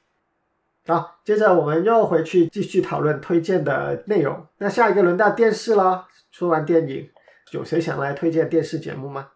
[0.87, 4.45] 好，接着我们又回去继续讨论推荐的内容。
[4.57, 7.09] 那下一个轮到电视了，说完电影，
[7.51, 9.29] 有谁想来推荐电视节目吗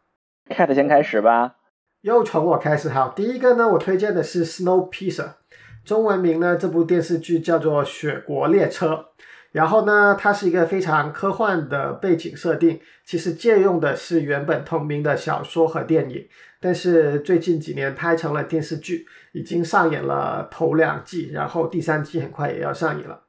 [0.50, 1.56] ？Cat 先开始吧。
[2.02, 5.34] 又从我开始，好，第一个呢，我推荐的是 Snowpiercer。
[5.86, 6.58] 中文名呢？
[6.58, 8.88] 这部电视剧叫做《雪国列车》，
[9.52, 16.28] 然后呢，它是一个非常科幻的背景设定，其实借用的是原本同名的小说和电影，
[16.60, 23.22] 但是最近几年拍成了电视剧，已经上演了头两季，然后第三季很快也要上映了。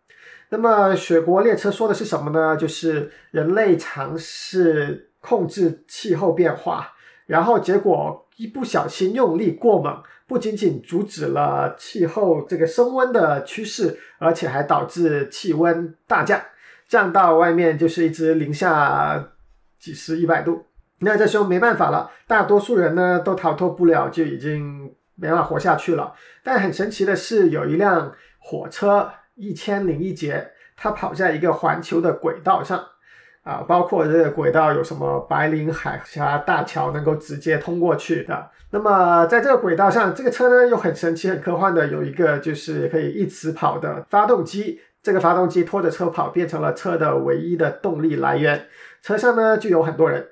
[0.49, 2.57] 那么《雪国列车》说的是什么呢？
[2.57, 6.95] 就是人类尝试控制气候变化，
[7.27, 10.03] 然后结果一不小心用力过猛。
[10.27, 16.41] 不仅仅阻止了气候这个升温的趋势，而且还导致气温大降，
[16.89, 19.33] 降到外面就是一直零下
[19.79, 20.67] 几十、一百度。
[20.99, 26.13] 那这时候没办法了，大多数人呢都逃脱不了，就已经没办法活下去了。
[26.43, 32.85] 但很神奇的是，有一辆火车一千零一节，它跑在一个环球的轨道上。
[33.47, 38.51] 啊，包括这个轨道有什么白令海峡大桥能够直接通过去的。
[38.71, 44.81] 那么在这个轨道上，这个车呢又很神奇、很科幻的，有一个就是可以一直跑的发动机。
[45.01, 48.67] 这个发动机拖着车跑，变成了车的唯一的动力来源。
[49.01, 50.27] 车上呢就有很多人。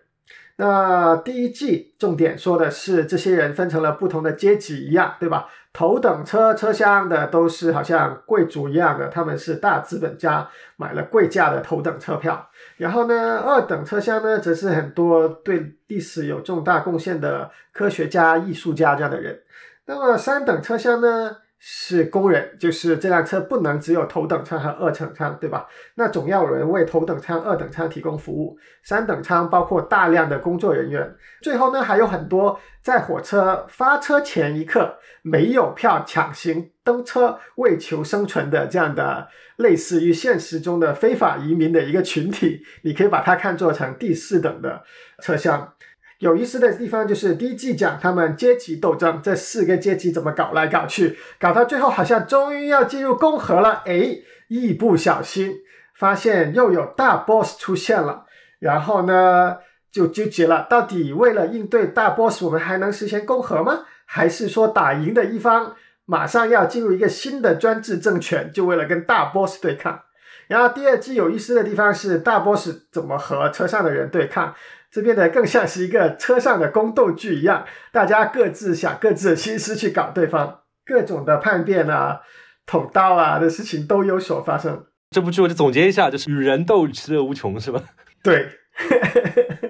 [0.57, 5.49] 那第一季重点说的是这些人分成了不同的阶级一样，对吧？
[5.73, 12.49] 头等车车厢的都是好像贵族一样的，他们是大资本家，买了贵价的头等车票。
[12.77, 19.41] 然后呢，二等车厢呢，则是很多对历史有重大贡献的科学家、艺术家这样的人。
[19.87, 21.39] 那么三等车厢呢？
[21.59, 25.67] 是工人，就是这辆车不能只有头等舱和二等舱，对吧？
[25.95, 28.59] 那总要有人为头等舱、二等舱提供服务。
[28.83, 31.15] 三等舱包括大量的工作人员。
[31.43, 42.63] 最后呢，还有很多在火车发车前一刻没有票强行登车为求生存的这样的类似于现实中的非法移民的一个群体。
[42.83, 44.83] 你可以把它看作成第四等的
[45.23, 45.74] 车厢。
[46.25, 53.83] 有意思的地方就是第一季讲他们阶级斗争，这四个阶级怎么搞来搞去，搞到最后好像终于要进入共和了。
[53.85, 54.17] 哎，
[54.49, 55.57] 一不小心
[55.95, 58.25] 发现又有大 boss 出现了，
[58.59, 59.59] 然后呢
[59.93, 63.81] 就纠结了，到底为了应对大 boss，我们还能实现共和吗？
[64.07, 70.01] 还是说打赢的一方马上要进入一个新的专制政权，就为了跟大 boss 对抗。
[70.49, 74.55] 然后第二季有意思的地方是大 boss 怎么和车上的人对抗，
[74.95, 82.21] 这变得更像是一个车上的宫斗剧一样，大家各自想各自的心思去搞对方，各种的叛变啊、
[82.65, 84.87] 捅刀啊的事情都有所发生。
[85.11, 87.83] 这部剧我就总结一下，就是与人斗，其乐无穷，是吧？
[88.23, 88.49] 对。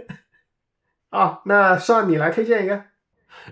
[1.08, 2.84] 啊，那算你来推荐一个。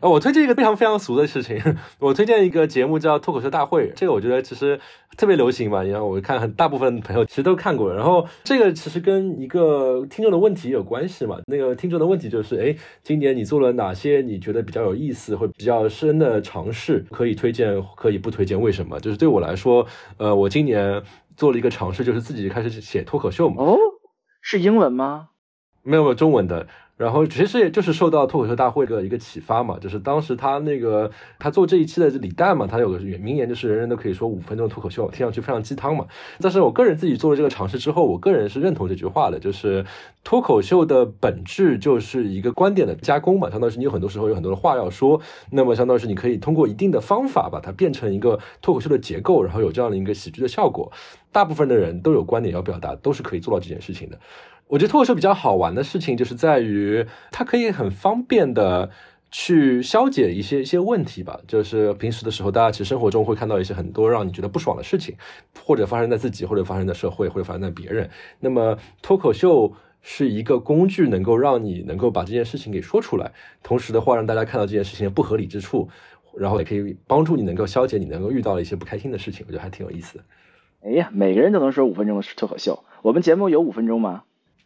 [0.01, 1.61] 呃，我推荐一个非常非常俗的事情，
[2.01, 4.80] 我推荐一个节目叫《脱口秀大会》，这个我觉得其实
[5.16, 7.93] 特别流行嘛，然后我看很大部分朋友其实都看过。
[7.95, 17.05] 然后这个其实跟一个听众的问题有关系嘛，那个听众的问题就是，哎，今年你做了哪些你觉得比较有意思或比较深的尝试？
[17.11, 18.61] 可以推荐，可以不推荐？
[18.61, 18.99] 为什么？
[19.01, 19.86] 就是对我来说，
[20.16, 21.03] 呃，我今年
[21.36, 23.62] 做了一个尝试，就是自己开始写脱口秀嘛。
[23.62, 23.76] 哦，
[24.40, 25.28] 是英文吗？
[25.84, 26.66] 没有，没有中文的。
[26.99, 36.07] 然后其实也就是受到脱口秀大会的一个启发嘛，就是当时他那个他做这一期的李诞嘛，他有个名言就是人人都可以说五分钟脱口秀，听上去非常鸡汤嘛。
[36.40, 39.84] 但是我个人自己做了这个尝试之后，我个人是认同这句话的，就是
[40.22, 45.20] 脱口秀的本质就是一个观点的加工嘛，相当于是你有很多时候有很多的话要说，
[45.51, 50.93] 那么相当于是你可以通过一定的方法把它变成一个脱口秀的结构，然后有这样的一个喜剧的效果。
[51.32, 54.18] 大部分的人都有观点要表达，都是可以做到这件事情的。
[54.72, 58.88] 我觉得脱口秀比较好玩的事情，就是在于它可以很方便的
[59.30, 61.38] 去消解一些一些问题吧。
[61.46, 65.14] 就是平时的时候，大家其实生活中会看到一些很多让你觉得不爽的事情，
[65.62, 68.08] 或者发生在自己，或者发生在社会，或者发生在别人。
[68.40, 69.70] 那么脱口秀
[70.00, 73.30] 是一个工具，能够让你能够把这件事情给说出来，
[73.62, 75.86] 同时的话让大家看到这件事情的不合理之处，
[76.34, 79.44] 然后也可以帮助你能够消解你能够遇到的一些不开心的事情。
[79.46, 80.24] 我觉得还挺有意思的。
[80.86, 84.22] 哎呀，每个人都能说五分钟的脱口秀，我们节目有五分钟吗？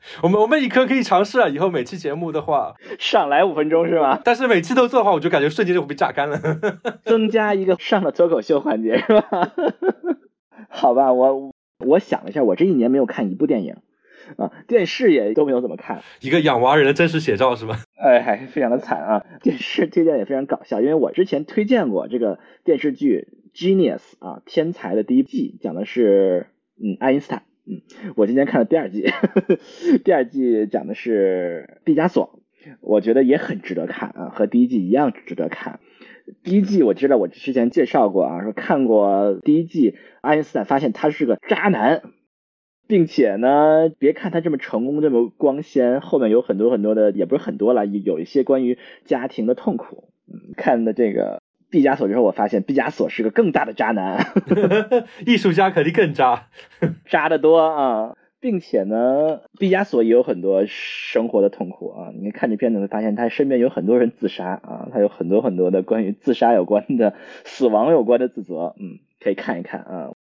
[0.22, 4.20] 我们我们以可可以尝试啊，以后每期节目的话上来五分钟是吗？
[4.24, 6.38] 但是每期都做的话，我就感觉瞬间就会被榨干了。
[7.04, 9.52] 增加一个上了脱口秀环节是吧？
[10.68, 11.52] 好吧，我
[11.84, 13.76] 我想了一下，我这一年没有看一部电影
[14.36, 16.02] 啊，电视也都没有怎么看。
[16.20, 17.76] 一个养娃人的真实写照是吗？
[17.96, 19.24] 哎，还非常的惨啊！
[19.42, 23.28] 电视推荐也非常搞笑，因为我之前推荐过这个电视剧
[23.58, 26.48] 《Genius》啊，天才的第一季，讲的是
[26.82, 27.42] 嗯爱因斯坦。
[27.68, 27.82] 嗯，
[28.16, 29.04] 我今天看了第二季，
[30.04, 32.40] 第二季讲的是毕加索，
[32.80, 35.80] 我觉得也很值得看啊，和第一季一样值得看。
[36.42, 42.02] 第一季我知道我之前介绍过啊，说看过第一季，爱因斯坦发现他是个渣男，
[42.86, 50.12] 并且呢，别看他这么成功这么光鲜，后面有很多很多的，也不是很多了，有一些关于家庭的痛苦。
[50.28, 51.42] 嗯，看的这个。
[51.70, 54.26] 毕加索之后，我发现毕加索是个更大的渣男，
[55.26, 56.48] 艺术家肯定更渣，
[57.06, 62.12] 渣的多啊，并且呢，毕加索也有很多生活的痛苦啊。
[62.14, 67.14] 你看这片子会发现，他身边有很多人自杀啊，他有很多很多的关于自杀有关的、
[67.44, 70.12] 死亡有关的自责，嗯，可以看一看啊。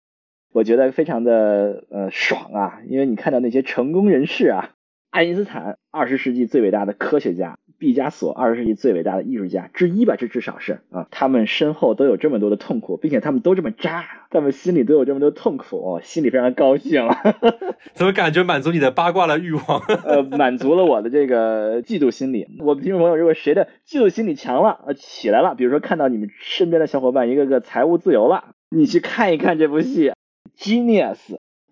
[0.53, 4.71] 我觉得非常的呃爽啊，因为你看到那些成功人士啊，
[5.11, 7.59] 爱因斯坦，二十世纪最伟大的科学家。
[7.85, 11.07] 毕加索，二十世纪最伟大的艺术家之一吧，这至少是啊。
[11.11, 17.07] 他们身后都有这么多的痛苦，并且他们都这么渣，他们心里都有这么多痛苦，哦，心里非常高兴。
[17.93, 19.83] 怎么感觉满足你的八卦的欲望？
[20.07, 22.47] 呃，满足了我的这个嫉妒心理。
[22.61, 30.11] 我们听众朋友，如果谁的嫉妒心理强了，呃，起来了，比如说看到你们身边的小伙伴一个个财务自由了，你去看一看这部戏
[30.59, 31.17] 《Genius》，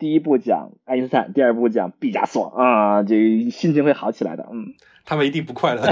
[0.03, 3.14] 第一部讲爱因斯坦，第二部讲毕加索啊，这
[3.50, 4.74] 心情会好起来的，嗯。
[5.05, 5.82] 他们一定不快乐。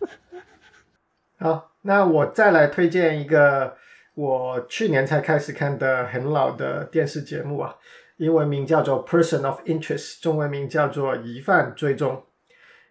[1.40, 3.74] 好，那我再来推荐一个
[4.14, 7.74] 我去年才开始看的很老的电视节目啊，
[8.18, 12.12] 英文名叫做《Person of Interest》，中文名叫做《疑犯追踪》。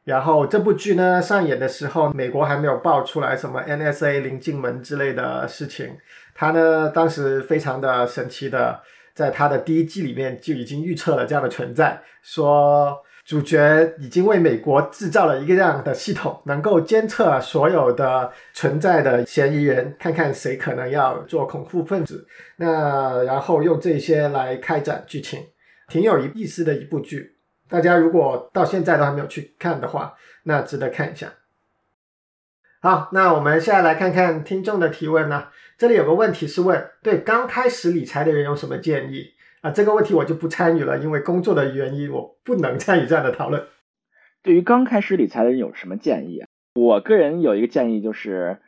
[0.03, 5.95] 然后这部剧呢上演的时候，美国还没有爆出来什么 NSA 临进门之类的事情。
[6.33, 8.81] 它呢当时非常的神奇的，
[9.15, 13.01] 在他的第一季里面就已经预测了这样的存在，说。
[13.25, 22.27] 主角已经为美国制造了一个这样的系统，能够监测所有的存在的嫌疑人，看看谁可能要做恐怖分子。
[22.57, 25.43] 那然后用这些来开展剧情，
[25.87, 27.37] 挺有意思的一部剧。
[27.67, 30.13] 大家如果到现在都还没有去看的话，
[30.43, 31.33] 那值得看一下。
[32.79, 35.47] 好，那我们现在来看看听众的提问呢。
[35.77, 39.33] 这里有个问题是问：对刚开始理财的人有什么建议？
[39.61, 43.67] 啊，这个问题我就不参与了，因为工作的原因，我不能参与这样的讨论。
[44.41, 46.43] 对于刚开始理财的人有什么建议？
[46.75, 48.59] 我个人有一个建议，就是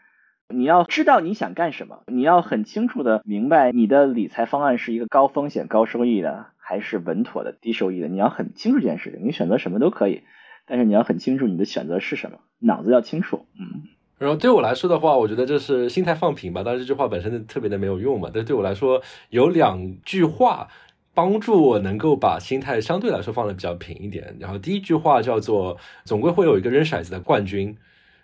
[0.49, 8.07] 你要知道你想干什么，你要很清楚的明白你的理财方案是一个高风险高收益的，还是稳妥的低收益的。
[8.07, 10.23] 你要很清楚这件事情，你选择什么都可以，
[10.65, 13.45] 但是你要很清楚你的选择是什么，脑子要清楚。
[13.59, 13.83] 嗯，
[14.17, 16.63] 然后对我来说的话，我觉得这是心态放平吧。
[16.63, 20.67] 当然这句话本身特别的没有用嘛，但是对我来说有两句话
[21.13, 24.35] 帮助我能够把心态相对来说放的比较平一点。
[24.39, 27.77] 然后第一句话叫做“总归会有一个扔骰子的冠军”，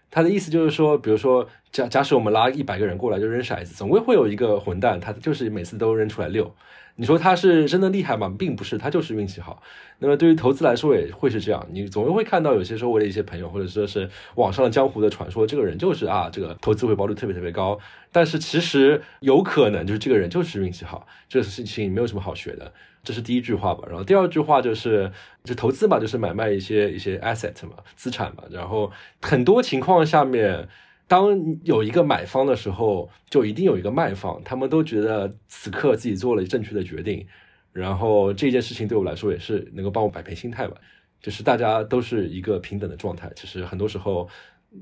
[0.09, 6.53] 他的意思就是说，比如说假假使我们拉一百个人过来就扔骰子，总归会有一个混蛋，他就是每次都扔出来六。
[6.95, 8.33] 你说他是真的厉害吗？
[8.37, 9.61] 并不是，他就是运气好。
[9.97, 17.79] 那么对于投资来说也会是这样，你总会看到有些周围的一些朋友，或者说是网上的江湖的传说，这个人就是啊，这个投资回报率特别特别高。
[18.11, 22.71] 但是其实有可能就是这个人就是运气好，这个事情没有什么好学的。
[23.03, 23.85] 这是第一句话吧。
[23.87, 25.11] 然后第二句话就是，
[25.43, 28.43] 就投资嘛，就是买卖一些一些 asset 嘛，资产嘛。
[28.51, 28.91] 然后
[29.21, 30.67] 很多情况下面。
[31.13, 37.27] 当有一个买方的时候，就一定有一个卖方，他们都觉得此刻自己做了正确的决定，
[37.71, 40.75] 然后这件事情对我来说也是能够帮我摆平心态吧，
[41.21, 43.31] 就是大家都是一个平等的状态。
[43.35, 44.27] 其实很多时候，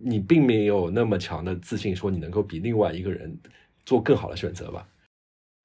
[0.02, 3.38] 你并没有那么强的自信，说你能够比另外一个人
[3.86, 4.88] 做更好的选择吧。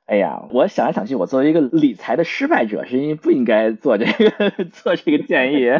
[0.06, 5.70] 哎呀，我想来想去，我作为一个理财的失败者，是因为不应该做这个 做这个建议。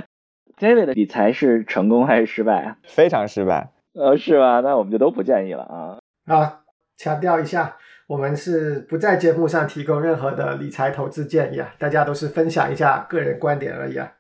[0.57, 2.77] David 的理财是成功还是失败？
[2.85, 3.73] 非常失败。
[3.99, 4.61] 呃，是吧？
[4.61, 5.99] 那我们就都不建议了啊。
[6.27, 6.61] 啊，
[6.99, 7.77] 强调一下，
[8.07, 14.13] 我们是不在节目上提供任何的理财投资建议啊，大家都是分享一下个人观点而已啊。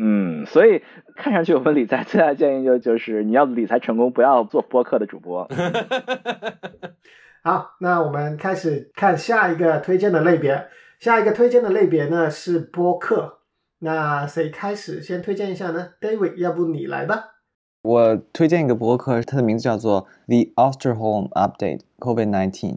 [0.00, 0.82] 嗯，所以
[1.16, 5.48] 看上去我们理财最大的建议就就是你要理财成功，不要做播客的主播。
[7.44, 10.68] 好，那我们开始看下一个推荐的类别。
[11.00, 13.40] 下一个推荐的类别呢是播客。
[13.80, 17.31] 那谁开始先推荐一下呢？David，要不你来吧。
[17.82, 22.76] 我推荐一个博客，它的名字叫做 The Osterholm Update COVID-19。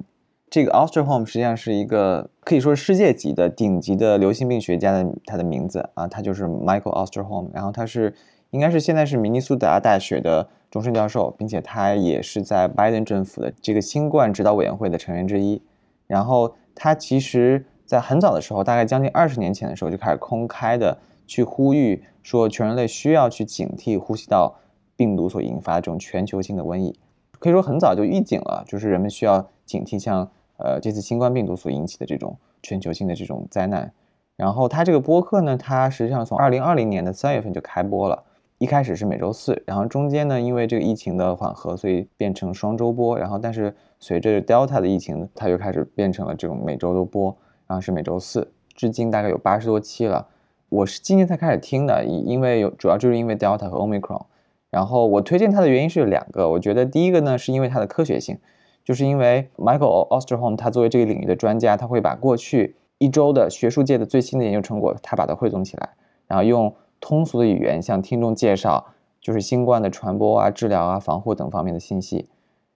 [0.49, 7.49] 这个 Osterholm 实际上是一个可以说世界级的顶级的流行病学家的他的名字啊，他就是 Michael Osterholm。
[7.53, 8.15] 然后他是
[8.49, 15.61] 应该是现在是明尼苏达大学的终身教授，并且他也是在拜登政府的这个新冠指导委员会的成员之一。
[16.07, 20.97] 然后他其实在很早的时候，大概将近二十年前的时候就开始公开的
[21.27, 24.55] 去呼吁说，全人类需要去警惕呼吸道。
[24.95, 26.97] 病毒所引发这种全球性的瘟疫，
[27.39, 33.91] 可以说很早就预警了，就是人们需要警惕像呃这次新冠病毒所引起的这种全球性的这种灾难。
[34.35, 38.23] 然后它这个播客呢，它实际上从二零二零年的三月份就开播了，
[38.57, 43.17] 一开始是每周四，然后中间呢因为这个疫情的缓和，所以变成双周播。
[43.17, 47.35] 然后但是随着 Delta 的疫情，它又开始变成了这种每周都播，
[47.67, 50.27] 然后是每周四，至今大概有八十多期了。
[50.69, 54.25] 我是今年才开始听的，因为有主要就是因为 Delta 和 Omicron。
[54.75, 58.37] 然后我推荐它的原因是有两个，我觉得第一个呢是因为它的科学性，
[58.83, 65.91] 就是因为 Michael Osterholm 他作为这个领域的专家，他会把过去一周的学术界的最新的研究成果，他把它汇总起来，
[66.27, 68.87] 然后用通俗的语言向听众介绍，
[69.21, 72.27] 就是新冠的传播啊、治疗啊、防护等方面的信息。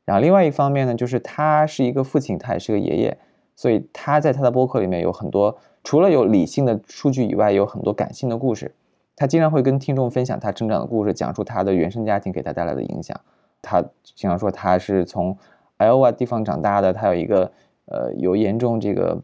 [0.06, 3.18] 然后另外一方面呢，就是他是一个父亲，他也是个爷爷，
[3.58, 8.74] 所以他在他的播客里面有很多，除了有理性的数据以外，有很多感性的故事。
[9.20, 13.20] 他经常会跟听众分享他成长的故事，讲述他的原生家庭给他带来的影响。
[13.62, 13.82] 他
[14.16, 15.38] 经常说他是从
[15.78, 17.52] Iowa 地方长大的，他有一个
[17.88, 19.22] 呃有严重这个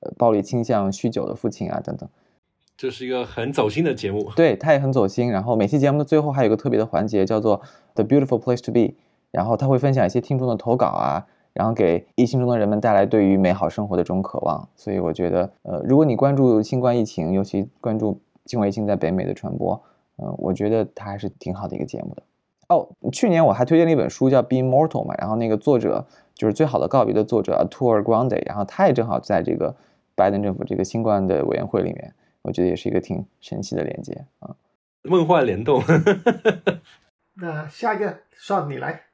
[0.00, 2.08] 呃暴力倾向、酗酒的父亲啊等等。
[2.76, 5.30] 这是一个很走心的节目，对他也很走心。
[5.30, 7.62] 然后每期节目的最后还有一个特别的环节，叫做
[7.94, 8.94] The Beautiful Place to Be。
[9.30, 14.68] 然后他会分享一些听众的投稿啊，然后给疫情中的人们带来对于美好生活的这种渴望。
[14.74, 18.20] 所以我觉得，呃，如果你关注新冠疫情，尤其关注。
[18.46, 19.82] 金卫星在北美的传播，
[20.16, 22.22] 嗯，我觉得它还是挺好的一个节目的。
[22.68, 29.76] 哦，去年我还推荐了一本书叫《Be Mortal》嘛，然后那个作者就是《最好的告别》的作者 Artur Grande，然后他也正好在这个
[30.14, 34.56] 拜登政府这个新冠的委员会里面，我觉得也是一个挺神奇的连接啊，
[35.02, 35.82] 梦幻联动。
[37.38, 39.05] 那下一个，算你来。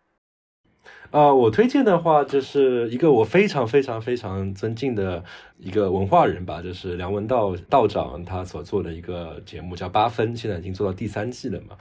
[1.13, 5.23] 啊，我推荐的话就是一个我非常非常非常尊敬的
[5.59, 11.77] 一个文化人吧，就是梁文道道长他所做的一个节目叫八分，现在已经做到第三季了嘛。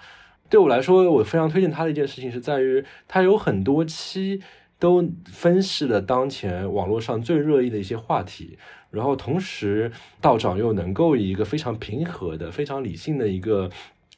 [0.49, 4.41] 对我来说，我非常推荐他的一件事情是在于他有很多期
[4.77, 5.01] 都
[5.31, 8.57] 分析了当前网络上最热议的一些话题，
[8.89, 13.69] 然后同时道长又能够以一个非常平和的、非常理性的一个。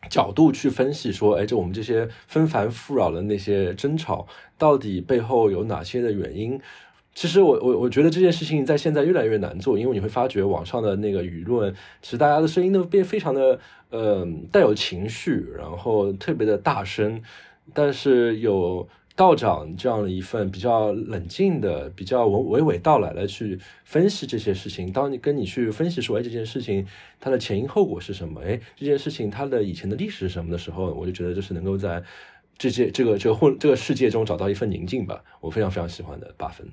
[0.10, 4.28] 角度去分析说，哎，这我们这些纷繁复扰的那些争吵，
[4.58, 6.60] 到底背后有哪些的原因？
[7.14, 17.22] 其实我我我觉得这件事情在现在越来越难做，因为你会发觉网上的那个舆论，其实大家的声音都变非常的呃带有情绪，然后特别的大声，
[17.74, 18.88] 但是有。
[19.16, 24.92] 道长这样的一份比较冷静的、比较娓娓娓道来的去分析这些事情。
[24.92, 26.86] 当你跟你去分析说，哎，这件事情
[27.20, 28.42] 它的前因后果是什么？
[28.44, 32.02] 哎，这件事情它的以前的历史是什么的时候，我就觉得这是能够在
[32.58, 35.24] 这些这个这个混这个世界中找到一份宁静吧。
[35.42, 36.68] 我非常非常喜欢的八分。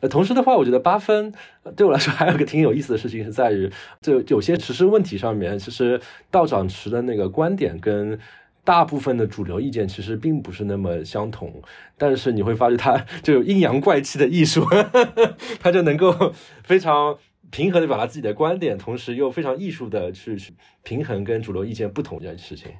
[0.00, 1.32] 呃，同时的话，我觉得八分
[1.76, 6.00] 对我来说还有个挺有意思的事情是在于，就有些实施问题上面，其实
[6.30, 8.16] 道长持的那个观点跟
[8.64, 11.62] 大部分的主流意见其实并不是那么相同。
[11.96, 14.64] 但是你会发觉他就有阴阳怪气的艺术，
[15.60, 16.32] 他就能够
[16.62, 17.18] 非常
[17.50, 20.36] 平和的表达自己的观点，同时又非常艺术的去
[20.82, 22.72] 平衡跟主流意见不同这件事情。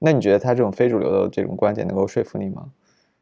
[0.00, 2.70] 那你觉得他这种非主流的这种观点能够说服你吗？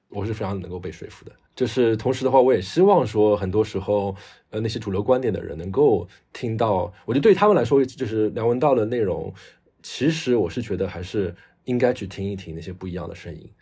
[0.09, 4.13] 我是非常能够被说服的，就是同时的话，我也希望说，很多时候，
[4.51, 6.93] 呃，那些主流观点的人能够听到。
[7.05, 9.33] 我觉得对他们来说，就是梁文道的内容，
[9.85, 11.33] 其实我是觉得还是
[11.71, 13.53] 应该去听一听那些不一样的声音。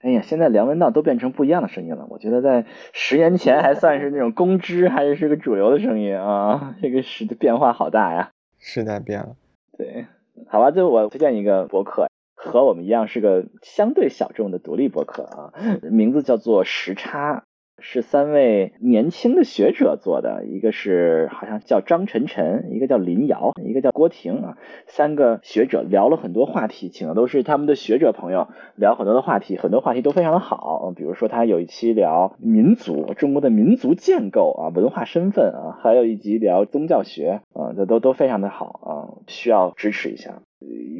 [0.00, 2.06] 哎呀，现在梁文道都变成不一样的声音了。
[2.10, 6.74] 我觉得在十年前还算是那种公知，还是是个主流的声音啊。
[6.82, 9.36] 这个时变化好大呀，时代变了。
[9.78, 10.06] 对，
[10.48, 12.08] 好吧，最后我推荐一个博客。
[12.34, 15.52] 和我们一样是个相对小众的独立博客啊，
[15.82, 17.44] 名字叫做时差。
[17.80, 24.58] 是三位年轻的学者做的，一个是好像叫张晨晨，一个叫林瑶，一个叫郭婷啊。
[24.86, 30.92] 三个学者聊了很多话题，请的都是他们的学者朋友，聊很多的话题，很多话题都非常的好。
[30.94, 38.90] 比如说他有一期聊民族，中国的民族建构啊，文化身份啊，还有一集聊宗教学啊，这都都非常的好啊，
[39.26, 40.42] 需要支持一下。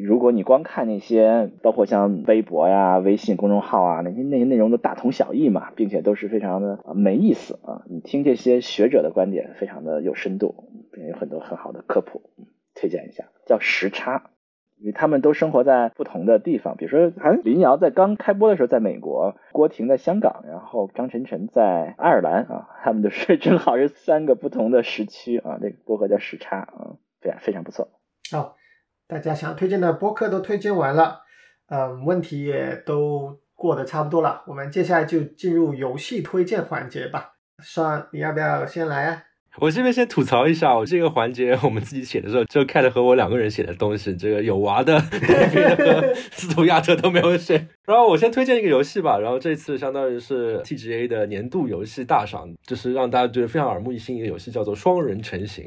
[0.03, 7.83] 如果你光看那些，包括像微博呀、微信公众号啊，那些那些内容都大同小异嘛，并且都是非常的没意思啊。
[7.87, 10.55] 你听这些学者的观点，非常的有深度，
[10.91, 12.23] 并有很多很好的科普，
[12.73, 13.25] 推荐一下。
[13.45, 14.31] 叫时差，
[14.79, 16.75] 因为他们都生活在不同的地方。
[16.75, 25.59] 比如说，好像林瑶在刚开播的时候在美国，郭婷在香港，然后张晨晨在爱尔兰啊，他们都是正好是三个不同的时区啊。
[25.61, 27.89] 这个播客叫时差啊，非常非常不错。
[28.31, 28.55] 好。
[29.11, 31.23] 大家想推荐的播客都推荐完了，
[31.67, 37.33] 嗯，问题也都过得差不多了，我们接下来就进入游戏推荐环节吧。
[37.61, 39.23] 算，你要不要先来啊？
[39.57, 44.97] 我这边先吐槽一下，我这个环节我们自己写的时候，就看了和我两个人写的东西，这个有娃的
[46.31, 47.67] 斯图亚特 都没有写。
[47.91, 55.65] 然后我先推荐一个游戏吧，然后这次相当于是 TGA 的年度游戏大赏，就是让大家觉得非常耳目一新一个游戏，叫做《双人成行》。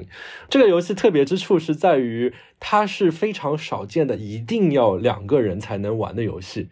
[0.48, 6.68] 这个游戏特别之处是在于，它是非常少见的，一定要两个人才能玩的游戏。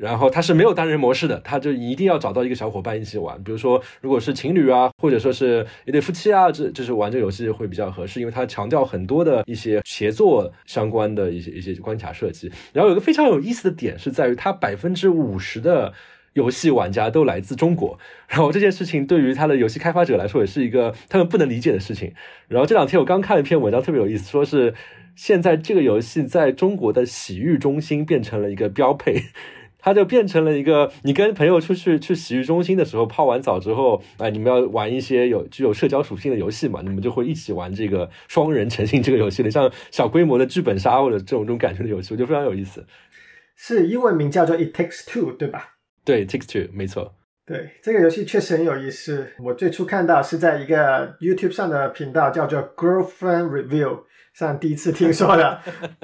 [0.00, 3.40] 然后它是没有单人模式的，它就一定要找到一个小伙伴一起玩。
[3.44, 12.50] 比如说，如果是情侣啊，或者说是一对夫妻啊，这就是玩这个游戏会比较合适，因为它强调很多的一些协作相关的一些一些关卡设计。
[12.72, 15.92] 然后有个非常有意思的点是在于，它百分之五十的
[16.32, 17.98] 游戏玩家都来自中国。
[18.26, 22.14] 然后这件事情对于它的游戏开发者来说也是一个他们不能理解的事情。
[22.48, 24.72] 然后这两天我刚看了一篇文章，特别有意思，说是
[25.14, 29.24] 现在这个游戏在中国的洗浴中心变成了一个标配。
[29.82, 36.80] 它就变成了一个，你跟朋友出去去洗浴中心的时候，泡完澡之后，哎，你们要玩一些有具有社交属性的游戏嘛？
[36.82, 42.86] 你们就会一起玩这个双人成型这个游戏的，像小规模的剧本杀或者这种这种感觉的游戏，我觉得非常有意思。
[43.56, 45.76] 是英文名叫做 It Takes Two，对吧？
[46.04, 47.14] 对，Takes Two，没错。
[47.44, 49.26] 对，这个游戏确实很有意思。
[49.42, 55.60] 我最初看到是在一个 YouTube 上的频道叫做 Girlfriend Review 上第一次听说的，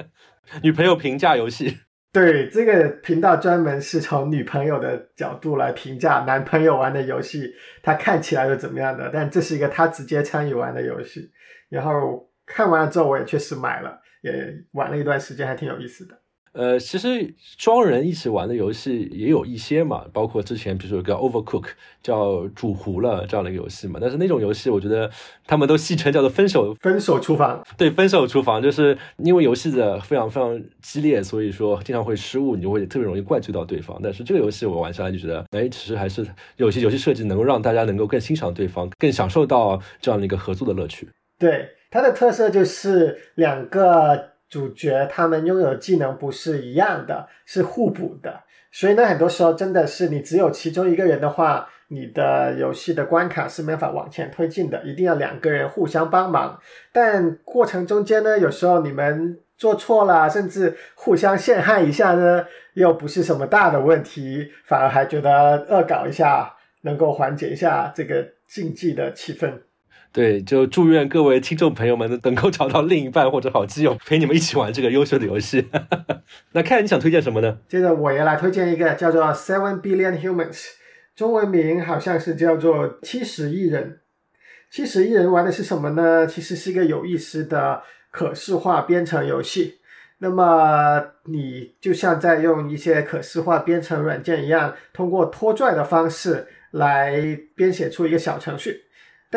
[0.61, 1.77] 女朋友评价游戏。
[2.19, 7.53] 对这个频道专门是从女朋友的角度来评价男朋友玩的游戏，
[7.83, 9.07] 他看起来是怎么样的？
[9.13, 11.31] 但这是一个他直接参与玩的游戏。
[11.69, 16.19] 然后看完了之后，我也确实买了，也玩了一段时间，还挺有意思的。
[16.57, 21.67] 呃，其实双人一起玩的游戏也有一些嘛，包括之前比如说有个 Overcook
[22.01, 25.07] 叫煮糊了这样的一个游戏嘛，但是那种游戏我觉得
[25.45, 33.99] 他们都戏称叫做分手分手厨房，对，分手厨房就是因为游戏的非常非常激烈，所以说经常会失误，你就会特别容易怪罪到对方。
[34.01, 41.07] 但是这个游戏我玩下来就觉得，哎，其实还是有些游戏设计能够让大家能够更欣赏对方，更享受到这样的一个合作的乐趣。
[41.37, 44.36] 对，它的特色就是两个。
[44.49, 56.59] 主角他们拥有的技能不是一样的，是互补的，所以呢，很多时候真的是你只有其中一个人的话，你的游戏的关卡是没法往前推进的，一定要两个人互相帮忙。
[56.91, 69.51] 但过程中间呢，有时候你们做错了，甚至互相陷害一下呢，又不是什么大的问题，反而还觉得恶搞一下，能够缓解一下这个竞技的气氛。
[70.17, 75.67] 对，就祝愿各位听众朋友们能够找到另一半或者好基友，陪你们一起玩这个优秀的游戏。
[76.53, 77.59] 那看你想推荐什么呢？
[77.67, 80.53] 接着我也来推荐一个叫做《Seven Billion Humans》，
[81.15, 83.99] 中文名好像是叫做七十亿人。
[84.71, 86.25] 七十亿人玩的是什么呢？
[86.25, 89.75] 其实是一个有意思的可视化编程游戏。
[90.17, 98.85] 那么你就像在用一些可视化编程软件一样，通过拖拽的方式来编写出一个小程序。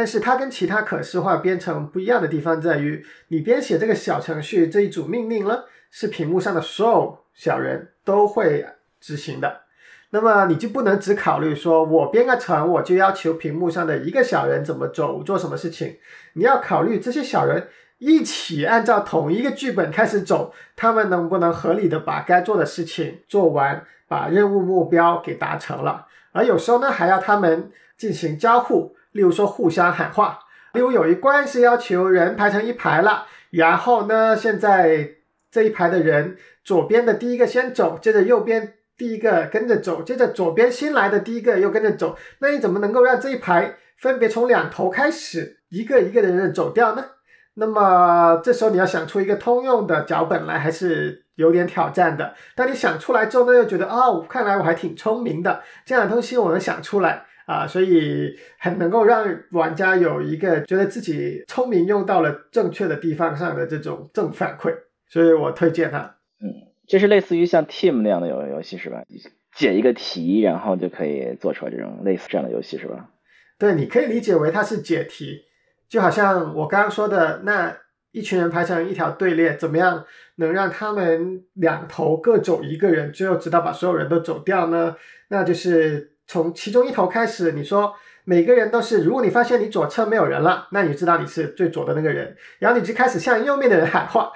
[0.01, 8.64] 但是它跟其他可视化编程不一样的地方在于，你编写这个小程序这一组命令呢，是屏幕上的所有小人都会
[8.98, 9.61] 执行的。
[10.09, 15.98] 那么你就不能只考虑说我编个程，我就要求屏幕上的一个小人怎么走，做什么事情。
[16.32, 26.07] 你要考虑这些小人一起按照同一个剧本开始走，他们能不能合理的把该做的事情做完，把任务目标给达成了。
[26.32, 28.96] 而有时候呢，还要他们进行交互。
[29.12, 30.38] 例如说互相喊话，
[30.74, 35.11] 例如有一关是要求人排成一排了，然后呢，现在
[35.50, 47.04] 这一排的人左边的第一个先走，接着右边第一个跟着走，接着左边新来的第一个又跟着走，那你怎么能够让这一排分别从两头开始一个一个的人走掉呢？
[47.54, 52.34] 那么这时候你要想出一个通用的脚本来，还是有点挑战的。
[52.54, 57.26] 当你想出来之后呢，又觉得啊，看来我还挺聪明的，这样的东西我能想出来。
[57.51, 64.72] 啊，所以很能够让玩家有一个觉得自己聪明用到了正确的地方上的这种正反馈，
[65.09, 66.14] 所以我推荐它。
[66.40, 66.46] 嗯，
[66.86, 69.03] 这是类似于像 Team 那样的游游戏是吧？
[69.53, 73.11] 解一个题，然后就可以做出来这种类似这样的游戏是吧？
[73.59, 75.42] 对，你可以理解为它是解题，
[75.88, 77.76] 就好像我刚刚说的，那
[78.12, 80.05] 一群人排成一条队列，怎么样
[80.36, 84.94] 能让他们两头各走一个人，最后直到把所有人都走掉呢？
[85.30, 86.12] 那就是。
[86.31, 94.31] 从其中一头开始，你说每个人都是，如果你发现你左侧没有人了，那你知道你是最左的那个人，然后你就开始向右面的人喊话，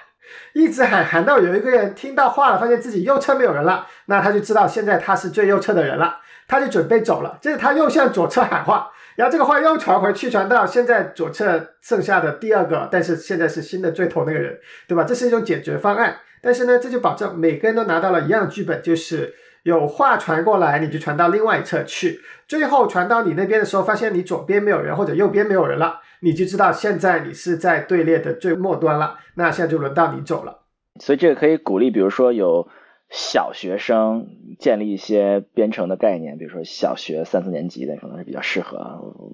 [0.54, 6.16] 一直喊喊到有一个人听到话了，发现自己右侧没有人了，那他就知道现在他是最右侧的人了，
[6.48, 7.38] 他就准备走了。
[7.40, 15.04] 接着他又向左侧喊话，然后这个话又传回去，传到现在左侧剩下的第二个，但是现在是新的最头那个人，对吧？
[15.04, 19.32] 这是一种解决方案，但是呢，这就保证每个人都拿到了一样的剧本，就是。
[19.64, 22.20] 有话传过来，你就传到另外一侧去。
[22.46, 29.18] 最后传到你那边的时候，发现你左边没有人或者右边没有人了，你就知道现在你是在队列的最末端了。
[29.36, 30.64] 那现在就轮到你走了。
[31.00, 32.68] 所以这个可以鼓励，比如说有
[33.08, 34.26] 小学生
[34.58, 38.78] 建立一些编程的概念，比如说小学三四年级的可能是比较适合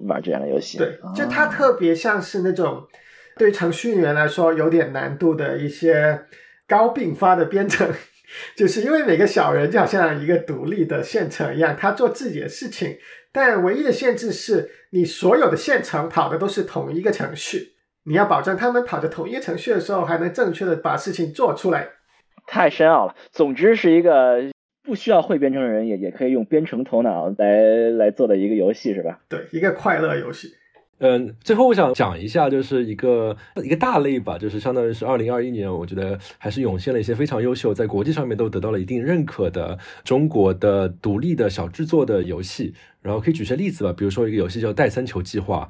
[0.07, 0.77] 玩这样的游戏。
[0.77, 2.87] 对，就它特别像是那种
[3.37, 6.21] 对程序员来说有点难度的一些
[6.65, 7.89] 高并发的编程。
[8.55, 12.97] 就是因为每个小人就好像一个独立的县城一样，他做自己的事情，
[13.31, 17.73] 但唯一的限制是你所有的县城跑的都是同一个程序，
[18.05, 21.89] 你要保证他们跑着同一个程序的时候，还能正确的把事情做出来。
[22.47, 24.51] 太深奥了，总之是一个
[24.83, 29.19] 不需要会编程的人也也可以用编程头脑来来做的一个游戏，是吧？
[29.29, 30.53] 对，一个快乐游戏。
[31.03, 42.75] 嗯，最后我想讲一下，就是一个一个大类吧，就是相当于是二零二一年，我觉得还是涌现了一些非常优秀，在国际上面都得到了一定认可的中国的独立的小制作的游戏。
[43.01, 45.67] 然后可以举些例子吧，比如说一个游戏叫《戴森球计划》。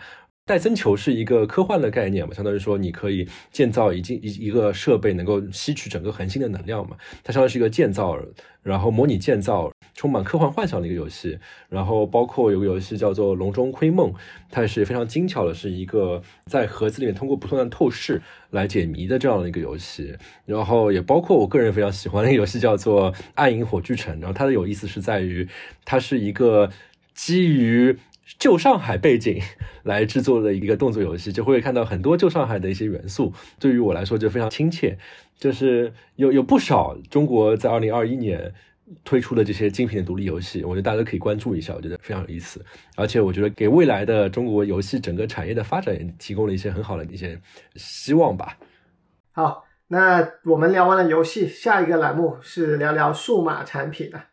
[0.52, 6.98] 戴森球是一个科幻的概念嘛，相当于说你可以建造一一一个设备，能够吸取整个恒星的能量嘛。
[7.24, 8.20] 它相当于是一个建造，
[8.62, 11.40] 然后模拟建造，充满科幻幻想的一个游戏。
[11.70, 14.12] 然后包括有个游戏叫做《笼中窥梦》，
[14.50, 20.14] 它也是非常精巧的，是一个在盒子里面通过不断的透视来解谜的这样的一个游戏。
[20.46, 25.48] 然后也包括我个人非常喜欢的一个游戏叫做《暗影火炬城》，然后它的有意思是在于
[25.86, 26.70] 它是一个
[27.16, 27.98] 基于。
[28.40, 29.42] 旧上海背景
[29.84, 33.34] 来制作的一个动作游戏，就会看到很多旧上海的一些元素。
[33.60, 34.98] 对于我来说就非常亲切，
[35.38, 38.54] 就是有有不少中国在二零二一年
[39.04, 42.64] 推出的这些精品的独立游戏，我觉得大家都可以关注一下，我觉得非常有意思。
[42.96, 47.40] 而且我觉得给未来的中国游戏整个产业的发展也提供了一些很好的一些
[47.76, 48.58] 希望吧。
[49.32, 54.28] 好，那我们聊完了游戏，下一个栏目是聊聊数码产品啊。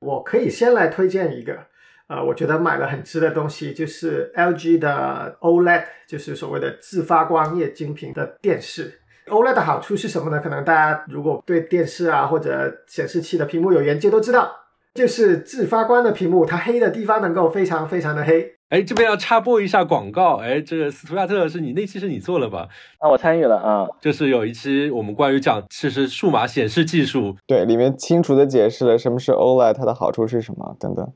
[0.00, 1.69] 我可以先来推荐一个。
[2.10, 8.98] 呃，我觉得买了很值的东西，就是 LG 的 OLED，就是所谓的自发光液晶屏的电视。
[9.28, 10.40] OLED 的好处是什么呢？
[10.40, 14.50] 可能大家如果对电视啊或者显示器的屏幕有研究都知道，
[14.92, 18.56] 就是自发光的屏幕，它黑的地方能够非常非常的黑。
[18.70, 22.66] 哎，这边要插播一下广告，哎，这个斯图亚特是你那期是你做了吧？
[22.98, 31.08] 啊，我参与了啊，就是有一期我们关于讲其实数码显示技术，对，里面清楚的解释了什么是 OLED，它的好处是什么等等。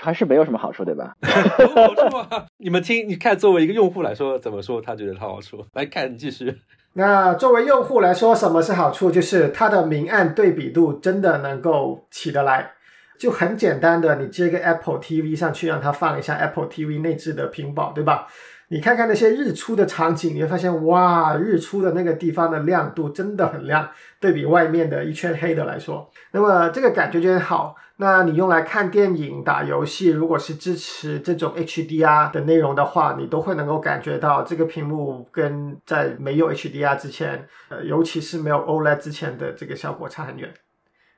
[0.00, 1.14] 还是没有什么好处，对吧？
[1.22, 2.46] 好处啊！
[2.56, 4.80] 你们听，你看，作为一个用户来说，怎么说？
[4.80, 5.64] 他觉得它好处？
[5.74, 6.58] 来看，继续。
[6.94, 9.10] 那作为用户来说，什么是好处？
[9.10, 12.72] 就是它的明暗对比度真的能够起得来。
[13.18, 18.26] 就很简单的，你接个 Apple TV 上去，让它放一下 Apple TV 内置的屏保，对吧？
[18.68, 23.88] 你看看那些日出的场景，你会发现哇，日出的那个地方的亮度真的很亮，
[24.18, 27.76] 对比外面的一圈黑的来说，那么这个感觉就很好。
[28.02, 40.52] 那你用来看电影、打游戏，如果是支持这种 HDR 的内容的话，你都会能够感觉到这个屏幕跟在没有 HDR 之前，呃，尤其是没有 OLED 之前的这个效果差很远。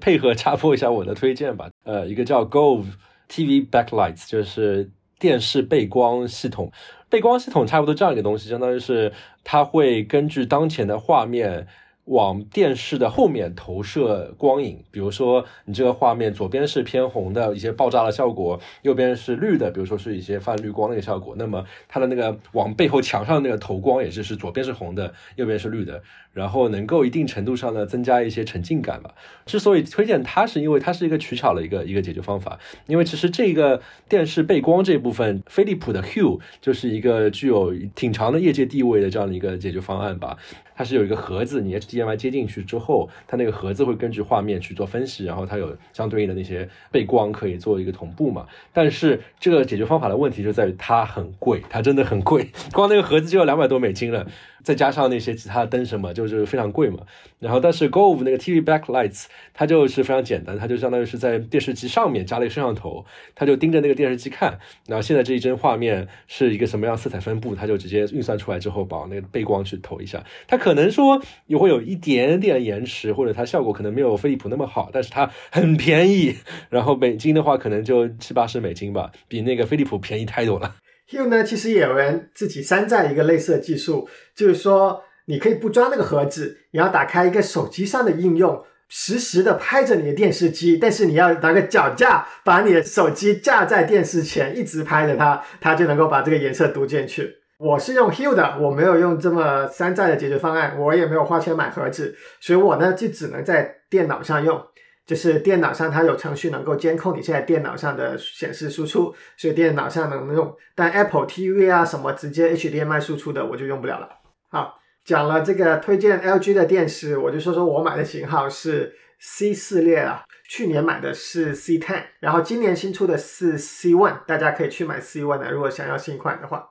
[0.01, 2.85] 配合插播一下我的推荐吧，呃，一个叫 Gove
[3.31, 6.71] TV Backlights，就是电视背光系统。
[7.09, 9.11] 背光系统差不多这样一个东西，相当于是
[9.43, 11.67] 它会根据当前的画面。
[12.07, 26.03] 往电视的后面投射光影，比如说你这个画面左边是偏红的一些爆炸的效果，右边是绿的，比如说是一些泛绿光的一个效果，那么它的那个往背后墙上那个投光也就是左边是红的，右边是绿的，
[26.35, 29.15] 然后能够一定程度上呢增加一些沉浸感吧。
[29.47, 40.37] 之所以推荐它，是因为它是一个取巧的一个一个解决方法，因为其实这个电视背光这部分，飞利浦的 Hue 就是一个具有挺长的业界地位的这样的一个解决方案吧。
[40.77, 48.45] 它是有一个盒子，你 HDMI 接进去之后，它那个盒子会根据画面去做分析，然后它有相对应的那些背光可以做一个同步嘛。
[48.73, 54.27] 但是这个解决方法的问题就在于它很贵，它真的很贵，光那个盒子就要两百多美金了。
[54.65, 57.01] 再加上那些其他的灯什么，就是非常贵嘛。
[57.39, 63.05] 然后，但是 Gove 那个 TV backlights 它就是非常简单，它就相当于是在电视机上面加了一个摄像头，
[63.35, 64.59] 它就盯着那个电视机看。
[64.89, 70.25] 然后现在这一帧画面是一个什么样色彩分布，它就直接运算出来之后，把那个背光去投一下。
[70.49, 76.37] 它可能说也会有一点点延迟，或者它效果可能没有飞利浦那么好，但是它很便宜。
[76.71, 80.77] 然后美金的话，可能就七八十美金吧，比那个飞利浦便宜太多了。
[81.11, 97.37] Hue 呢，其实也有人自己山寨一个类似的技术，就是说你可以不装那个盒子，你要打开一个手机上的应用，实时的拍着你的电视机，但是你要拿个脚架把你的手机架在电视前，一直拍着它，它就能够把这个颜色读进去。
[97.59, 104.61] 我是用 Hue 的，我没有用这么山寨的解决方案，我也没有花钱买盒子，所以我呢就只能在电脑上用。
[105.07, 110.57] 就是电脑上它有程序能够监控你现在电脑上的显示输出，所以电脑上能用。
[110.75, 114.09] 但 Apple TV 啊什么直接 HDMI 输出的我就用不了了。
[114.49, 120.25] 好，讲了这个推荐 LG 的电视，我就说说我买的型号是 C 系列啊。
[120.47, 126.69] 去年买的是 C Ten，然后今年新出的是 C One，大家可以去买 C One 的，如果想要新款的话。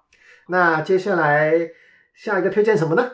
[0.47, 1.71] 那接下来
[2.13, 3.11] 下一个推荐什么呢？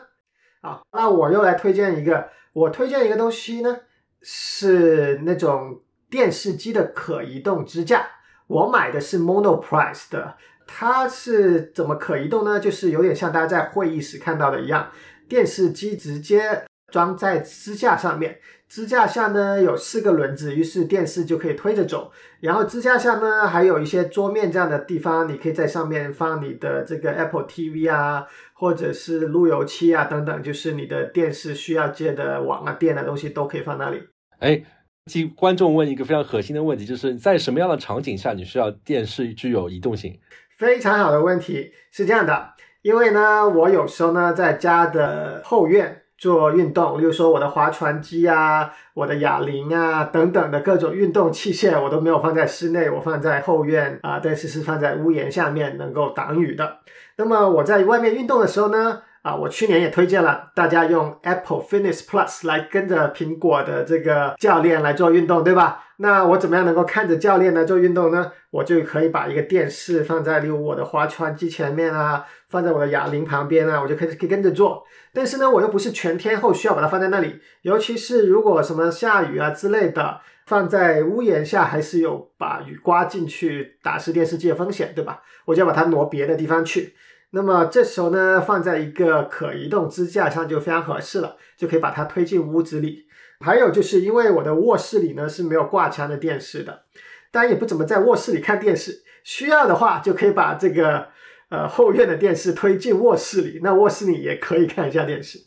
[0.60, 3.80] 啊，那我又来推荐一个，我推荐一个东西呢。
[4.22, 8.06] 是那种电视机的可移动支架，
[8.46, 10.36] 我买的是 Monoprice 的。
[10.72, 12.60] 它是怎么可移动呢？
[12.60, 14.88] 就是有点像大家在会议室看到的一样，
[15.28, 22.12] 电视机直接装在支架上面，支架下呢有四个轮子，于是电视就可以推着走。
[22.38, 34.00] 然后支架下呢还有一些桌面这样的地方，你可以在上面放你的这个 Apple TV 啊，或者是路由器啊等等，就是你的电视需要接的网啊电的东西都可以放那里。
[34.40, 34.62] 哎，
[35.04, 40.18] 替观众问一个非常核心的问题，就是在什么样的场景下你需要电视具有移动性？
[40.58, 56.78] 非常好的问题，是这样的，因为呢，我有时候呢在家的后院做运动，例如说我的划船机啊、我的哑铃啊等等的各种运动器械，我都没有放在室内，我放在后院啊，但是是放在屋檐下面，能够挡雨的。
[57.16, 59.02] 那么我在外面运动的时候呢？
[59.22, 65.84] 啊，我去年也推荐了大家用 Apple Fitness Plus 来跟着苹果的这个教练来做运动，对吧？
[65.98, 68.32] 那我怎么样能够看着教练来做运动呢？
[68.50, 74.84] 我就可以把一个电视放在例如我的划船机前面啊，放在我的哑铃旁边啊，我就可以可以跟着做。
[75.12, 85.20] 但是呢，我又不是全天候需要把它放在那里，尤其是如果什么下雨啊之类的，放在屋檐下还是有把雨刮进去打湿电视机的风险，对吧？
[85.44, 86.94] 我就要把它挪别的地方去。
[87.32, 93.06] 那么这时候呢，放在一个可移动支架上就非常合适了，就可以把它推进屋子里。
[93.44, 96.82] 还有就是因为我的卧室里呢是没有挂墙的电视的，
[97.30, 101.08] 当然也不怎么在卧室里看电视，需要的话就可以把这个
[101.48, 105.38] 呃后院的电视推进卧室里，那卧室里也可以看一下电视。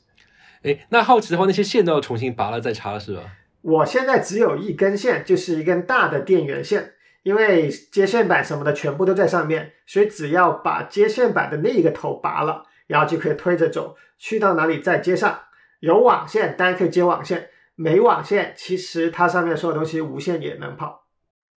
[0.64, 3.22] 哎，那好奇的话，那些线都要重新拔了再插是吧？
[3.62, 6.94] 我现在只有一根线，就是一根大的电源线。
[7.24, 15.40] 因为接线板什么的全部都在上面，所以只要把接线板的那一个头拔了，然后就可以推着走，去到哪里再接上。
[15.80, 21.04] 有网线当然可以接网线，没网线其实它上面所有东西无线也能跑。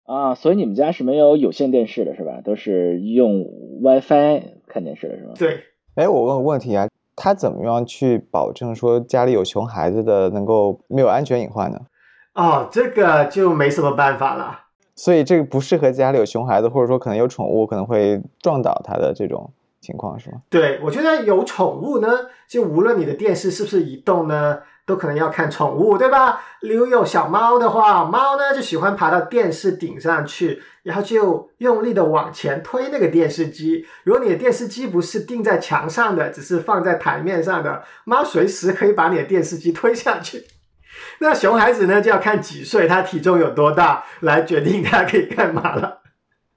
[0.06, 2.42] 啊，所以你们家是没有有线电视的是吧？
[2.44, 3.44] 都是用
[3.82, 5.34] WiFi 看电视的是吧？
[5.38, 5.64] 对。
[5.96, 11.80] 哎，我问个问题啊，他怎么样去保证说家里有熊孩子的能够没有安全隐患呢？
[12.34, 14.65] 哦，这个就没什么办法了。
[14.96, 20.38] 所以这个不适合家里有熊孩子，或者说可能有宠物可能会撞倒它的这种情况，是吗？
[20.50, 22.08] 对，我觉得有宠物呢，
[22.48, 26.42] 就无论你的电视是不是移动呢，都可能要看宠物，对吧？
[26.62, 33.86] 例如有小猫的话，猫呢就喜欢爬到电视顶上去，然后就用力的往前推那个电视机。
[34.06, 40.46] 如果你的电视机不是钉在墙上的，只是放在台面上的，猫随时可以把你的电视机推下去。
[41.20, 46.02] 那熊孩子呢，就要看几岁，他体重有多大来决定他可以干嘛了。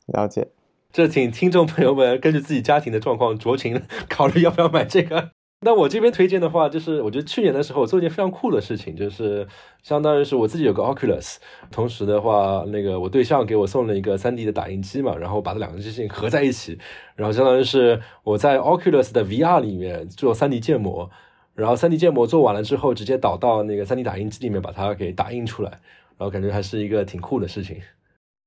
[0.07, 0.49] 了解。
[0.91, 5.31] 这请听众朋友们根据自己家庭的状况酌情考虑要不要买这个。
[5.61, 9.47] 那我这边推荐的话，就是我觉得去年的时候我做一件非常酷的事情，就是
[9.83, 11.37] 相当于是我自己有个 Oculus，
[11.71, 16.79] 同时的话，那个我对象给我送了一个 3D 的打印机嘛，然后把这两个机器合在一起，
[17.17, 21.11] 然后相当于是我在 Oculus 的 VR 里面做 3D 建模，
[21.59, 25.71] 然后 3D 建模做完了之后，直接导到那个 3D 打印机里面把它给打印出来，
[26.17, 27.81] 然后感觉还是一个挺酷的事情。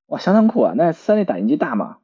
[0.07, 0.73] 哇，相当酷啊！
[0.75, 1.97] 那 3D 打印机大吗？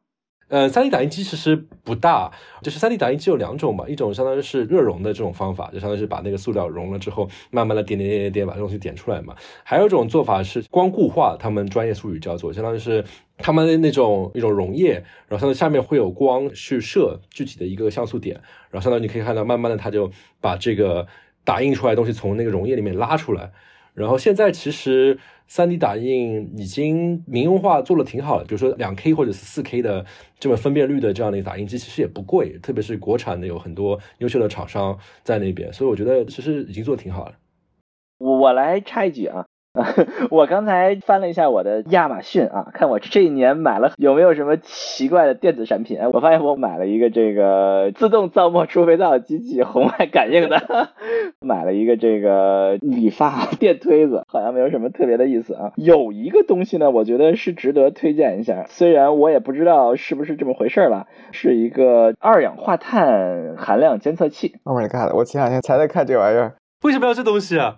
[0.49, 2.31] 呃，3D 打印机其实不大，
[2.61, 9.35] 就是 3D 打印机有两种嘛，一种相当于是热熔的这种方法，就相当于是把那个塑料熔了之后，慢慢的点点点点点把东西点出来嘛。
[9.63, 13.03] 还有一种做法是光固化，他们专业术语叫做，相当于是
[13.37, 18.35] 他们的那种一种溶液，然后它的下面会有光去射具体的一个像素点，
[18.71, 21.05] 然后相当于你可以看到，慢慢的它就把这个
[21.43, 23.51] 打印出来的东西从那个溶液里面拉出来。
[23.97, 25.17] 然后现在其实
[25.49, 30.05] 3D 打印已经民用化做的挺好了，比如说两 K 或者是四 K 的
[30.39, 37.33] 这么分辨率的这样的一个打印机，其实也不贵，特别是国产的有很多优秀的厂商在那边，所以我觉得其实已经做的挺好了。
[38.19, 39.43] 我我来插一句啊。
[40.32, 45.99] 我刚才翻了一下我的亚马逊啊，看我这一年买了有没有什么奇怪的电子产品。
[46.13, 50.89] 我发现我买了一个这个自动造墨除肥皂机器，红外感应的，
[51.41, 55.71] 买了一个这个理发电推子，好像没有什么特别的意思啊。
[55.75, 64.55] 有一个东西呢，我觉得是值得推荐一下，虽然我也不知道是不是这么回事了，是一个二氧化碳含量监测器。
[64.63, 65.15] Oh my god！
[65.15, 67.75] 我前两天才在看这玩意儿，为什么要这东西啊？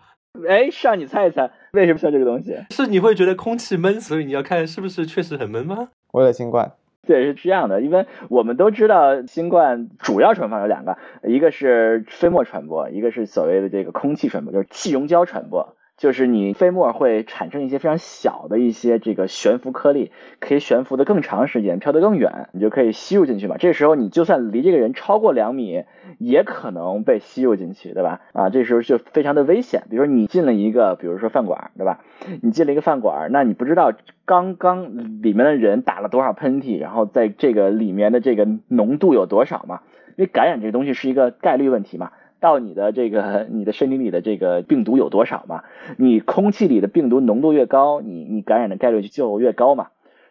[0.47, 2.55] 哎，让你猜一猜， 为什么需要这个东西？
[2.71, 5.89] 是你会觉得空气闷，所以你要看是不是确实很闷吗？
[6.11, 6.71] 为了新冠。
[7.07, 15.75] 对，是这样的，因为我们都知道新冠主要传播方有两个，一个是飞沫传播，一个是所谓的这个空气传播，就是气溶胶传播。
[15.99, 23.57] 就是你飞沫会产生一些非常小的一些这个悬浮颗粒，可以悬浮的更长时间，飘得更远，你就可以吸入进去嘛。
[23.59, 25.83] 这时候你就算离这个人超过两米，
[26.17, 28.21] 也可能被吸入进去，对吧？
[28.31, 29.83] 啊，这时候就非常的危险。
[29.89, 31.99] 比如说你进了一个，比如说饭馆，对吧？
[32.41, 33.91] 你进了一个饭馆，那你不知道
[34.23, 39.81] 刚刚里面的人打了多少喷嚏，然后在这个里面的这个浓度有多少嘛？
[40.15, 42.11] 因为感染这个东西是一个概率问题嘛。
[42.39, 45.63] 到你的这个你的身体里的这个病毒有多少嘛？
[45.97, 49.87] 你空气里的病毒浓度越高，你你感染的概率就越高嘛。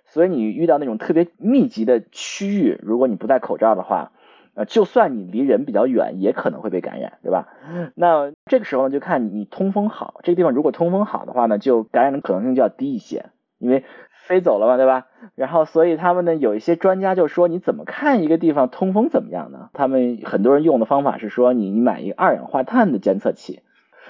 [0.07, 4.13] 所以你遇到那种特别密集的区域，如果你不戴口罩的话，
[4.55, 7.49] 呃，就算你离人比较远，也可能会被感染，对吧？
[7.95, 13.27] 那这个时候，就看你通风好，这个地方如果通风好的话呢，就感染的可能性就要低一些，
[13.59, 13.85] 因为。
[14.29, 15.07] 飞走了嘛，对吧？
[15.35, 19.71] 然后，所以他们呢，有一些专家就说，你怎么看一个地方通风怎么样呢？
[19.73, 23.63] 他们很多人用的方法是说，你你买一个二氧化碳的监测器，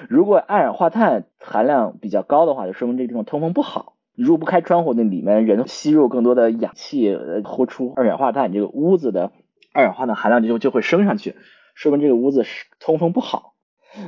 [0.09, 3.95] 如果二氧化碳含量比较高的话，就说明这个地方通风不好。
[4.17, 9.31] 如果不开窗户，那里面人吸入更多的氧气，呼出二氧化碳，这个屋子的
[9.73, 11.37] 二氧化碳含量就就会升上去，
[11.75, 13.55] 说明这个屋子是通风不好。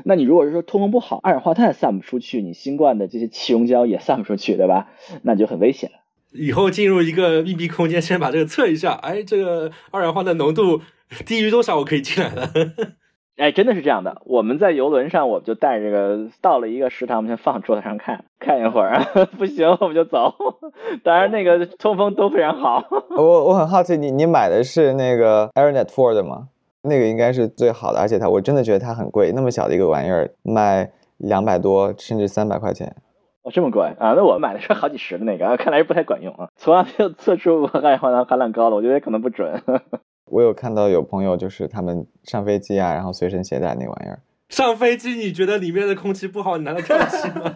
[0.05, 4.89] 那你如果是说通风不好，二氧化碳散不出去，你新冠的这些气溶胶也散不出去，对吧？
[5.23, 5.91] 那就很危险。
[6.33, 10.81] 以后进入一个密闭空间，先把这个测一下，哎，这个二氧化碳浓度
[11.27, 12.51] 低于多少，我可以进来了。
[13.37, 14.21] 哎，真的是这样的。
[14.27, 19.03] 我们在游轮上，我们就带这个到了一个食堂，我们先放桌子上看看一会儿，
[19.39, 20.35] 不行我们就走。
[21.03, 22.85] 当然那个通风都非常好。
[23.17, 26.49] 我我很好奇，你你买的是那个 AirNet Four 的吗？
[26.83, 32.95] 那个应该是最好的，而且它我真的觉得它很贵，那么小的一个玩意儿卖两百多甚至三百块钱。
[33.43, 34.13] 哦，这么贵啊？
[34.15, 36.49] 那我买的是好几十的那个，看来是不太管用啊。
[36.57, 39.63] 从来没有测出二氧化碳含量高的，我觉得可能不准。
[40.27, 44.21] 我有看到有朋友就是他们上飞机啊，然后随身携带那玩意儿。
[44.49, 47.55] 上飞机你觉得里面的空气不好，你拿来透气吗？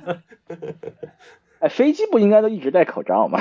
[1.60, 3.38] 哎，飞机不应该都一直戴口罩吗？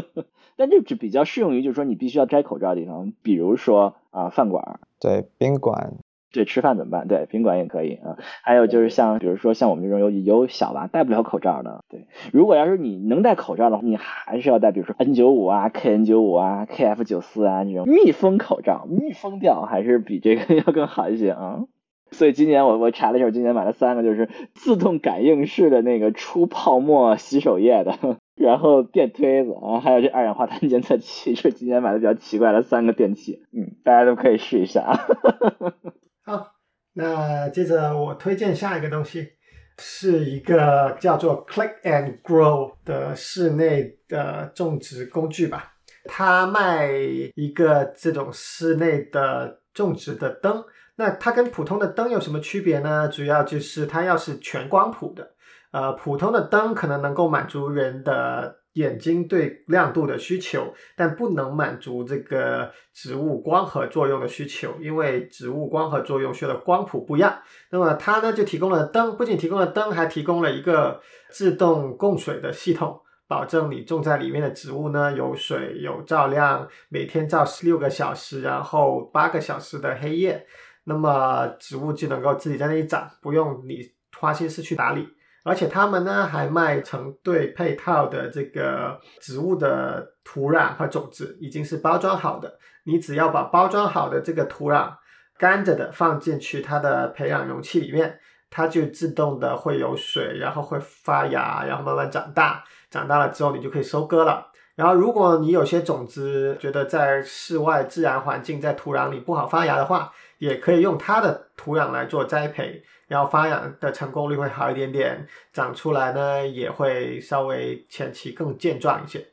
[0.56, 5.94] 但这只比较适用于，就是说你必须要摘口罩的地方，比如说啊饭馆，对宾馆，
[6.32, 7.08] 对吃饭怎么办？
[7.08, 8.16] 对宾馆也可以啊。
[8.42, 12.06] 还有就是像，比如说像我们这种有有小娃戴不了口罩的，对。
[12.32, 21.64] 如果要是你能戴口罩的话，你还是要戴，比如说 N 九五啊、KN 九五啊、KF 九四啊这种密封口罩，密封掉还是比这个 要更好一些啊。
[22.12, 27.94] 所以今年我我查了一下，今年买了三个，就是自动感应式的那个出泡沫洗手液的。
[28.40, 33.42] 然后电推子啊，还有这二氧化碳监测器，是今年买的比较奇怪的三个电器。
[33.52, 34.98] 嗯，大家都可以试一下啊。
[36.30, 36.52] 好，
[36.92, 39.32] 那接着我推荐下一个东西，
[39.78, 45.72] 是一个叫做 Click and Grow 的室内的种植工具吧。
[46.04, 46.88] 它卖
[47.34, 50.64] 一个这种室内的种植的灯。
[50.94, 53.08] 那它跟普通的灯有什么区别呢？
[53.08, 55.32] 主要就是它要是全光谱的。
[55.72, 67.40] 呃，普通的灯可能能够满足人的眼睛对亮度的需求，但不能满足这个植物光合作用的需求，因为植物光合作用需要的光谱不一样。
[67.70, 80.46] 那么它呢就提供了灯，不仅提供了灯，还提供了一个自动供水的系统，保证你种在里面的植物呢有水有照亮，每天照十六个小时，然后八个小时的黑夜，
[80.84, 83.80] 那么植物就能够自己在那里长，不用你
[84.16, 85.08] 花心思去打理。
[85.42, 92.58] 而且他们呢还卖成对配套的这个植物的土壤和种子，已经是包装好的。
[92.84, 94.92] 你只要把包装好的这个土壤
[95.38, 98.18] 干着的放进去它的培养容器里面，
[98.50, 102.62] 它就自动的会有水，然后会发芽，然后慢慢长大。
[102.90, 104.46] 长大了之后你就可以收割了。
[104.76, 112.82] 然后如果你有些种子觉得在室外自然环境在土壤里不好发芽的话，也可以用它的土壤来做栽培。
[113.08, 119.26] 然后发芽的成功率会好一点点，长出来呢也会稍微前期更健壮一些。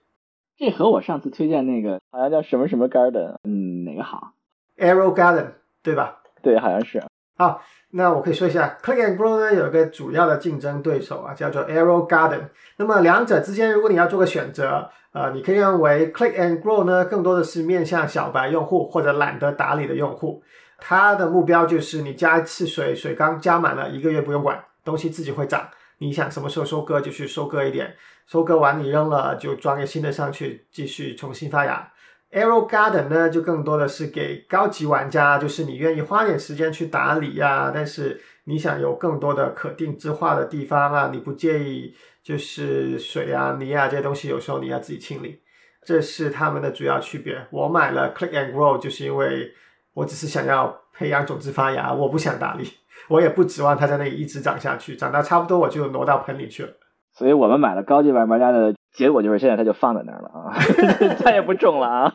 [0.58, 4.32] 这和我上次推荐那个好像叫什么什么 garden，嗯，哪个好
[4.78, 5.52] ？Arrow Garden，
[5.84, 6.24] 对吧？
[6.42, 7.04] 对，好像是。
[7.38, 7.62] 好，
[7.92, 12.50] 那我可以说一下，Click and Grow 呢有一个主要的竞争对手啊，叫做 Arrow Garden。
[12.78, 20.42] 那么两者之间，如果你要做个选择，呃，你可以认为 Click and Grow 呢更多的是面向小白用户或者懒得打理的用户。
[20.80, 25.68] 它的目标就是你加一次水，水缸加满了，一个月不用管，东西自己会长。
[26.00, 27.96] 你想什么时候收割就去收割一点，
[28.26, 31.92] 收割完你扔了就装个新的上去，继续重新发芽。
[32.32, 45.42] Arrow Garden 呢就更多的是给高级玩家，就是你愿意花点时间去打理呀，但是你想有更多的可定制化的地方啊，你不介意就是水啊、泥啊这些东西有时候你要自己清理，
[45.84, 47.48] 这是他们的主要区别。
[47.52, 49.54] 我买了 Click and Grow 就是因为。
[49.98, 52.72] 我只是想要培养种子发芽，我不想打理，
[53.10, 56.70] 我也不指望它在那里一直长下去，长到差不多我就挪到盆里去了。
[57.14, 60.54] 所以我们买了高级玩玩家的结果就是现在它就放在那儿了啊，
[61.24, 62.14] 再也不种了啊。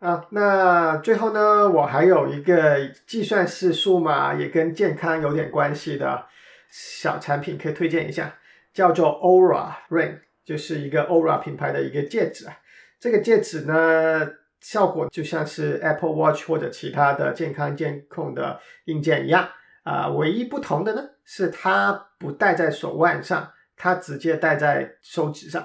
[0.00, 6.26] 啊，那最后呢，我还有一个计算式数码也跟健康有点关系的
[6.70, 8.34] 小产品可以推荐一下，
[8.72, 12.54] 叫做 Aura Ring，就是一个 Aura 品牌的一个戒指啊。
[13.00, 14.28] 这个戒指呢。
[14.60, 19.46] 效果就像是 Apple Watch 或者其他的健康监控的硬件一样
[19.82, 25.62] 啊，唯一不同的呢是它不戴在手腕上，它直接戴在手指上。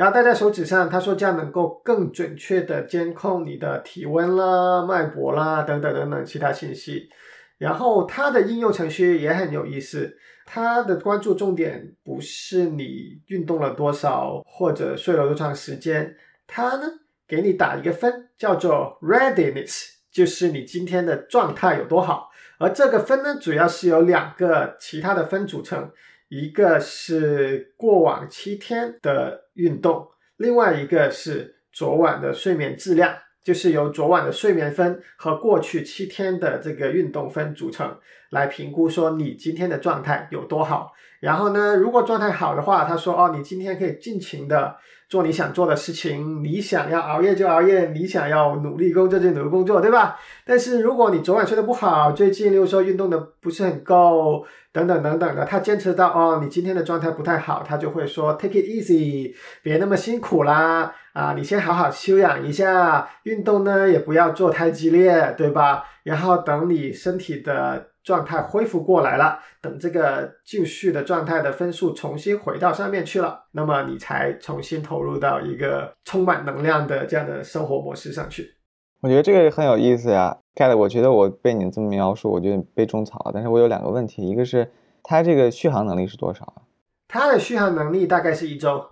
[0.00, 7.10] 然后戴在手指上，他说这样能够更准确的监控你的体温啦、脉搏啦等等等等其他信息。
[7.58, 10.16] 然后它的应用程序也很有意思，
[10.46, 16.16] 它的关注重点不是你运动了多少或者睡了多长时间，
[16.46, 16.86] 它呢？
[17.28, 22.30] 给你打一个分，叫做 readiness，就是你今天的状态有多好。
[22.58, 25.90] 而这个分呢，主要是由两个其他的分组成，
[26.30, 33.14] 一个是过往七天的运动，另外一个是昨晚的睡眠质量，
[33.44, 37.96] 就是由昨晚的睡眠分和过去七天的这个运动分组成，
[38.30, 40.92] 来评估说你今天的状态有多好。
[41.20, 44.76] 然后呢，如果状态好的话，他说哦，你今天可以尽情的。
[45.10, 50.16] 做你想做的事情，你想要熬夜就熬夜，你想要努力工作就努力工作，对吧？
[50.46, 59.34] 但是如果你昨晚睡得不好，最近又说运动的不是很够，等等等等的，他坚持到哦，你今天的状态不太好，他就会说 take it easy，
[59.64, 65.82] 别那么辛苦啦，啊，你先好好休养一下，运动呢也不要做太激烈，对吧？
[66.04, 67.89] 然后等你身体的。
[68.02, 78.54] 状态恢复过来了，等这个就绪的状态的分数重新回到上面去了，那么你才重新投入到一个充满能量的这样的生活模式上去。
[79.02, 83.30] 我觉得这个很有意思呀，Cat，我觉得我被你这么描述，我觉得被种草了。
[83.32, 84.70] 但是我有两个问题，一个是
[85.02, 86.62] 它这个续航能力是多少啊？
[87.08, 88.84] 它的续航能力大概是一周。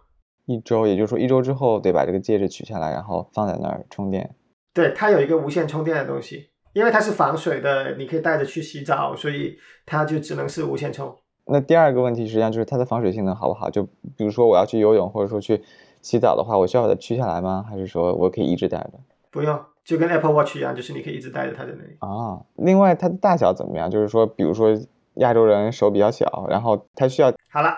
[0.46, 4.34] 一周，也就是说一周之后得把这个戒指取下来，然后放在那儿充电。
[4.72, 6.48] 对，它有一个无线充电的东西。
[6.72, 11.16] 因为它是防水的，你可以带着去洗澡，所以它就只能是无线充。
[11.46, 13.70] 那第二个问题实际上就是它的防水性能好不好？
[13.70, 13.82] 就
[14.16, 15.62] 比如说我要去游泳或者说去
[16.02, 17.64] 洗澡的话，我需要把它取下来吗？
[17.68, 18.92] 还是说我可以一直带着？
[19.30, 21.96] 不用，就跟 Apple Watch 一样，就是你可以一直带着它在那里。
[22.00, 23.90] 啊，另外它的大小怎么样？
[23.90, 24.78] 就是说，比如说
[25.14, 27.32] 亚洲人手比较小，然后它需要……
[27.50, 27.74] 好了，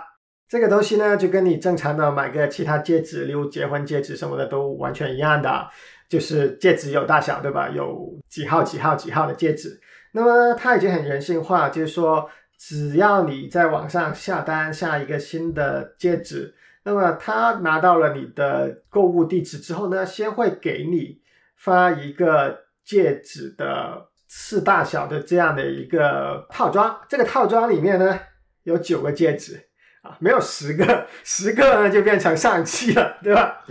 [0.48, 5.68] 这个东西呢，就跟你正常的买个其他戒指，例如结婚戒指什么的，都完全一样的，
[6.10, 7.68] 就是戒指有大小，对吧？
[7.68, 9.80] 有几号、几号、几号的戒指。
[10.10, 12.28] 那么它已经很人性化，就是说，
[12.58, 21.20] 只要你在网上下单下一个新的戒指，那么他拿到了你的购物地址之后呢，先会给你
[21.56, 27.00] 发一个戒指的次大小的这样的一个套装。
[27.08, 28.18] 这个套装里面呢，
[28.64, 29.68] 有九个戒指。
[30.02, 33.62] 啊，没有十个，十个呢就变成上期了，对吧？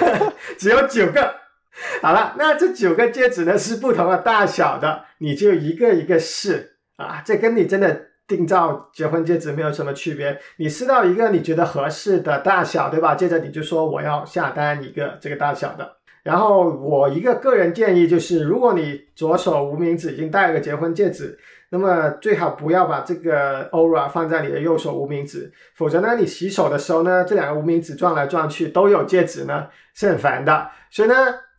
[0.56, 1.37] 只有九个。
[2.02, 7.22] 好了，那这九个戒指呢是不同的大小的，你就一个一个试啊。
[7.24, 10.38] 这跟你真的定造结婚戒指没有什么区别。
[10.56, 13.14] 你试到一个你觉得合适的大小，对吧？
[13.14, 15.96] 接着你就说我要下单一个这个大小的。
[16.24, 21.38] 然后我一个个人建议就是，如果你左手无名指已经戴了个结婚戒指。
[21.70, 30.70] 那么最好不要把这个 Aura 放在你的右手无名指，否则呢，你洗手的时候呢，这两个无名指撞来撞去都有戒指呢，是很烦的。
[30.90, 31.14] 所以呢，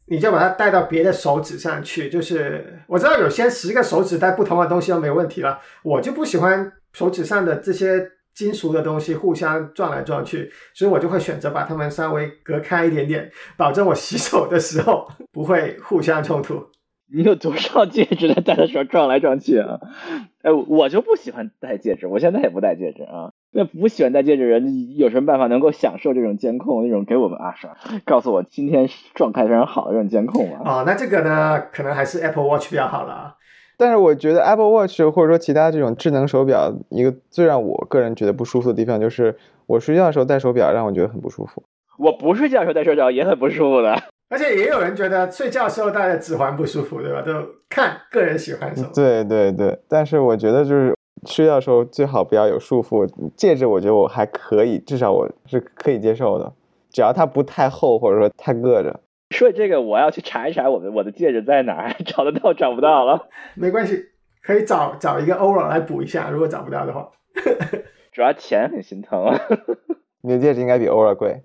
[0.10, 2.10] 你就把它戴到别的手指上去。
[2.10, 16.66] 就是我知道有些十个手指戴不同的东西都没问题了，我就不喜欢手指上的这些金属的东西互相撞来撞去，所以我就会选择把它们稍微隔开一点点，保证我洗手的时候 不会互相冲突。
[17.12, 19.80] 你有多少戒指在戴的时候撞来撞去啊？
[20.44, 23.29] 哎，我就不喜欢戴戒指，我现在也不戴戒指啊。
[23.52, 26.84] 那不喜欢戴戒指人有什么办法能够享受这种监控？
[26.84, 30.60] 那种给我们阿爽告诉我今天状态非常好的这种监控吗？
[30.64, 33.36] 哦，那这个呢，可能还是 Apple Watch 比较好了。
[33.78, 41.64] 但是我觉得 Apple Watch 或者说其他这种智能手表，一个最让我个人觉得不舒服的地方就是，我睡觉的时候戴手表让我觉得很不舒服。
[41.98, 43.98] 我不睡觉的时候戴手表也很不舒服的。
[44.30, 47.24] 而且也有人觉得睡觉时候戴的指环不舒服，对吧？
[47.24, 47.32] 都
[47.68, 48.90] 看个人喜欢什么。
[48.94, 50.94] 对对对，但是我觉得就是
[51.28, 53.08] 睡觉时候最好不要有束缚。
[53.36, 56.54] 戒指我觉得我还可以，至少我是可以接受的，
[56.90, 59.00] 只要它不太厚或者说太硌着。
[59.32, 63.28] 说这个我要去查一查我的我的戒指在哪儿， 找得到找不到了。
[63.56, 64.06] 没关系，
[64.42, 67.10] 可以找找一个 Aura 来补一下，如果找不到的话。
[68.12, 69.40] 主要钱很心疼啊。
[70.22, 71.44] 你的戒指应该比 Aura 贵。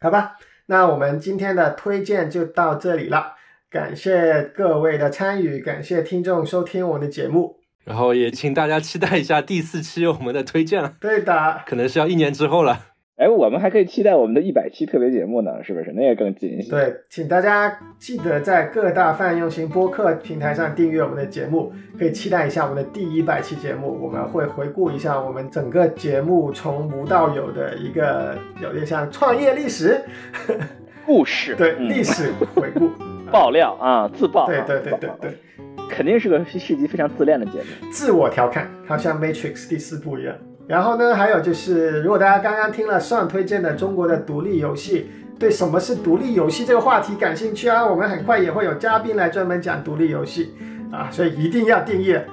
[0.00, 0.36] 好吧。
[0.66, 3.34] 那我们今天的推荐就到这里了，
[3.70, 10.94] 感谢各位的参与，感谢听众收听我的节目，然后也请大家期待一下第四期我们的推荐了。
[11.00, 12.80] 对的，可能是要一年之后了。
[13.16, 15.92] 哎，我们还可以期待我们的一百期特别节目呢，是不是？
[15.94, 16.68] 那也更近一些。
[16.72, 23.96] 对，请大家记得在各大泛用型播客平台上订阅我们的节目，可以期待一下我们的第一百期节目。
[24.02, 30.02] 我们会回顾一下我们整个节目从无到有的一个有点像创业历史
[31.06, 32.90] 故事， 对历史回顾
[33.30, 34.48] 爆料啊，自爆。
[34.48, 35.38] 对对对对对，
[35.88, 40.34] 肯定是个 是一集非常自恋的节目，自我调侃，好像 Matrix 第四部一样。
[40.66, 50.54] 然后呢，还有就是，如果大家刚刚听了上推荐的中国的独立游戏，对什么是独立游戏这个话题感兴趣啊，我们很快也会有嘉宾来专门讲独立游戏
[50.90, 52.24] 啊，所以一定要订阅。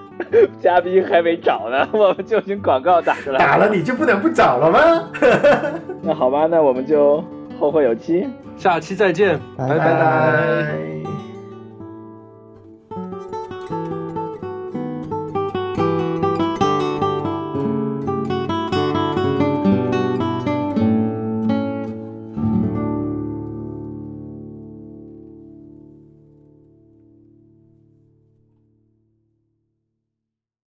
[0.62, 5.10] 嘉宾还没找呢，我们就已经广告打出来，打了你就不能不找了吗？
[6.02, 7.22] 那好吧，那我们就
[7.60, 8.26] 后会有期，
[8.56, 11.11] 下期再见，拜拜。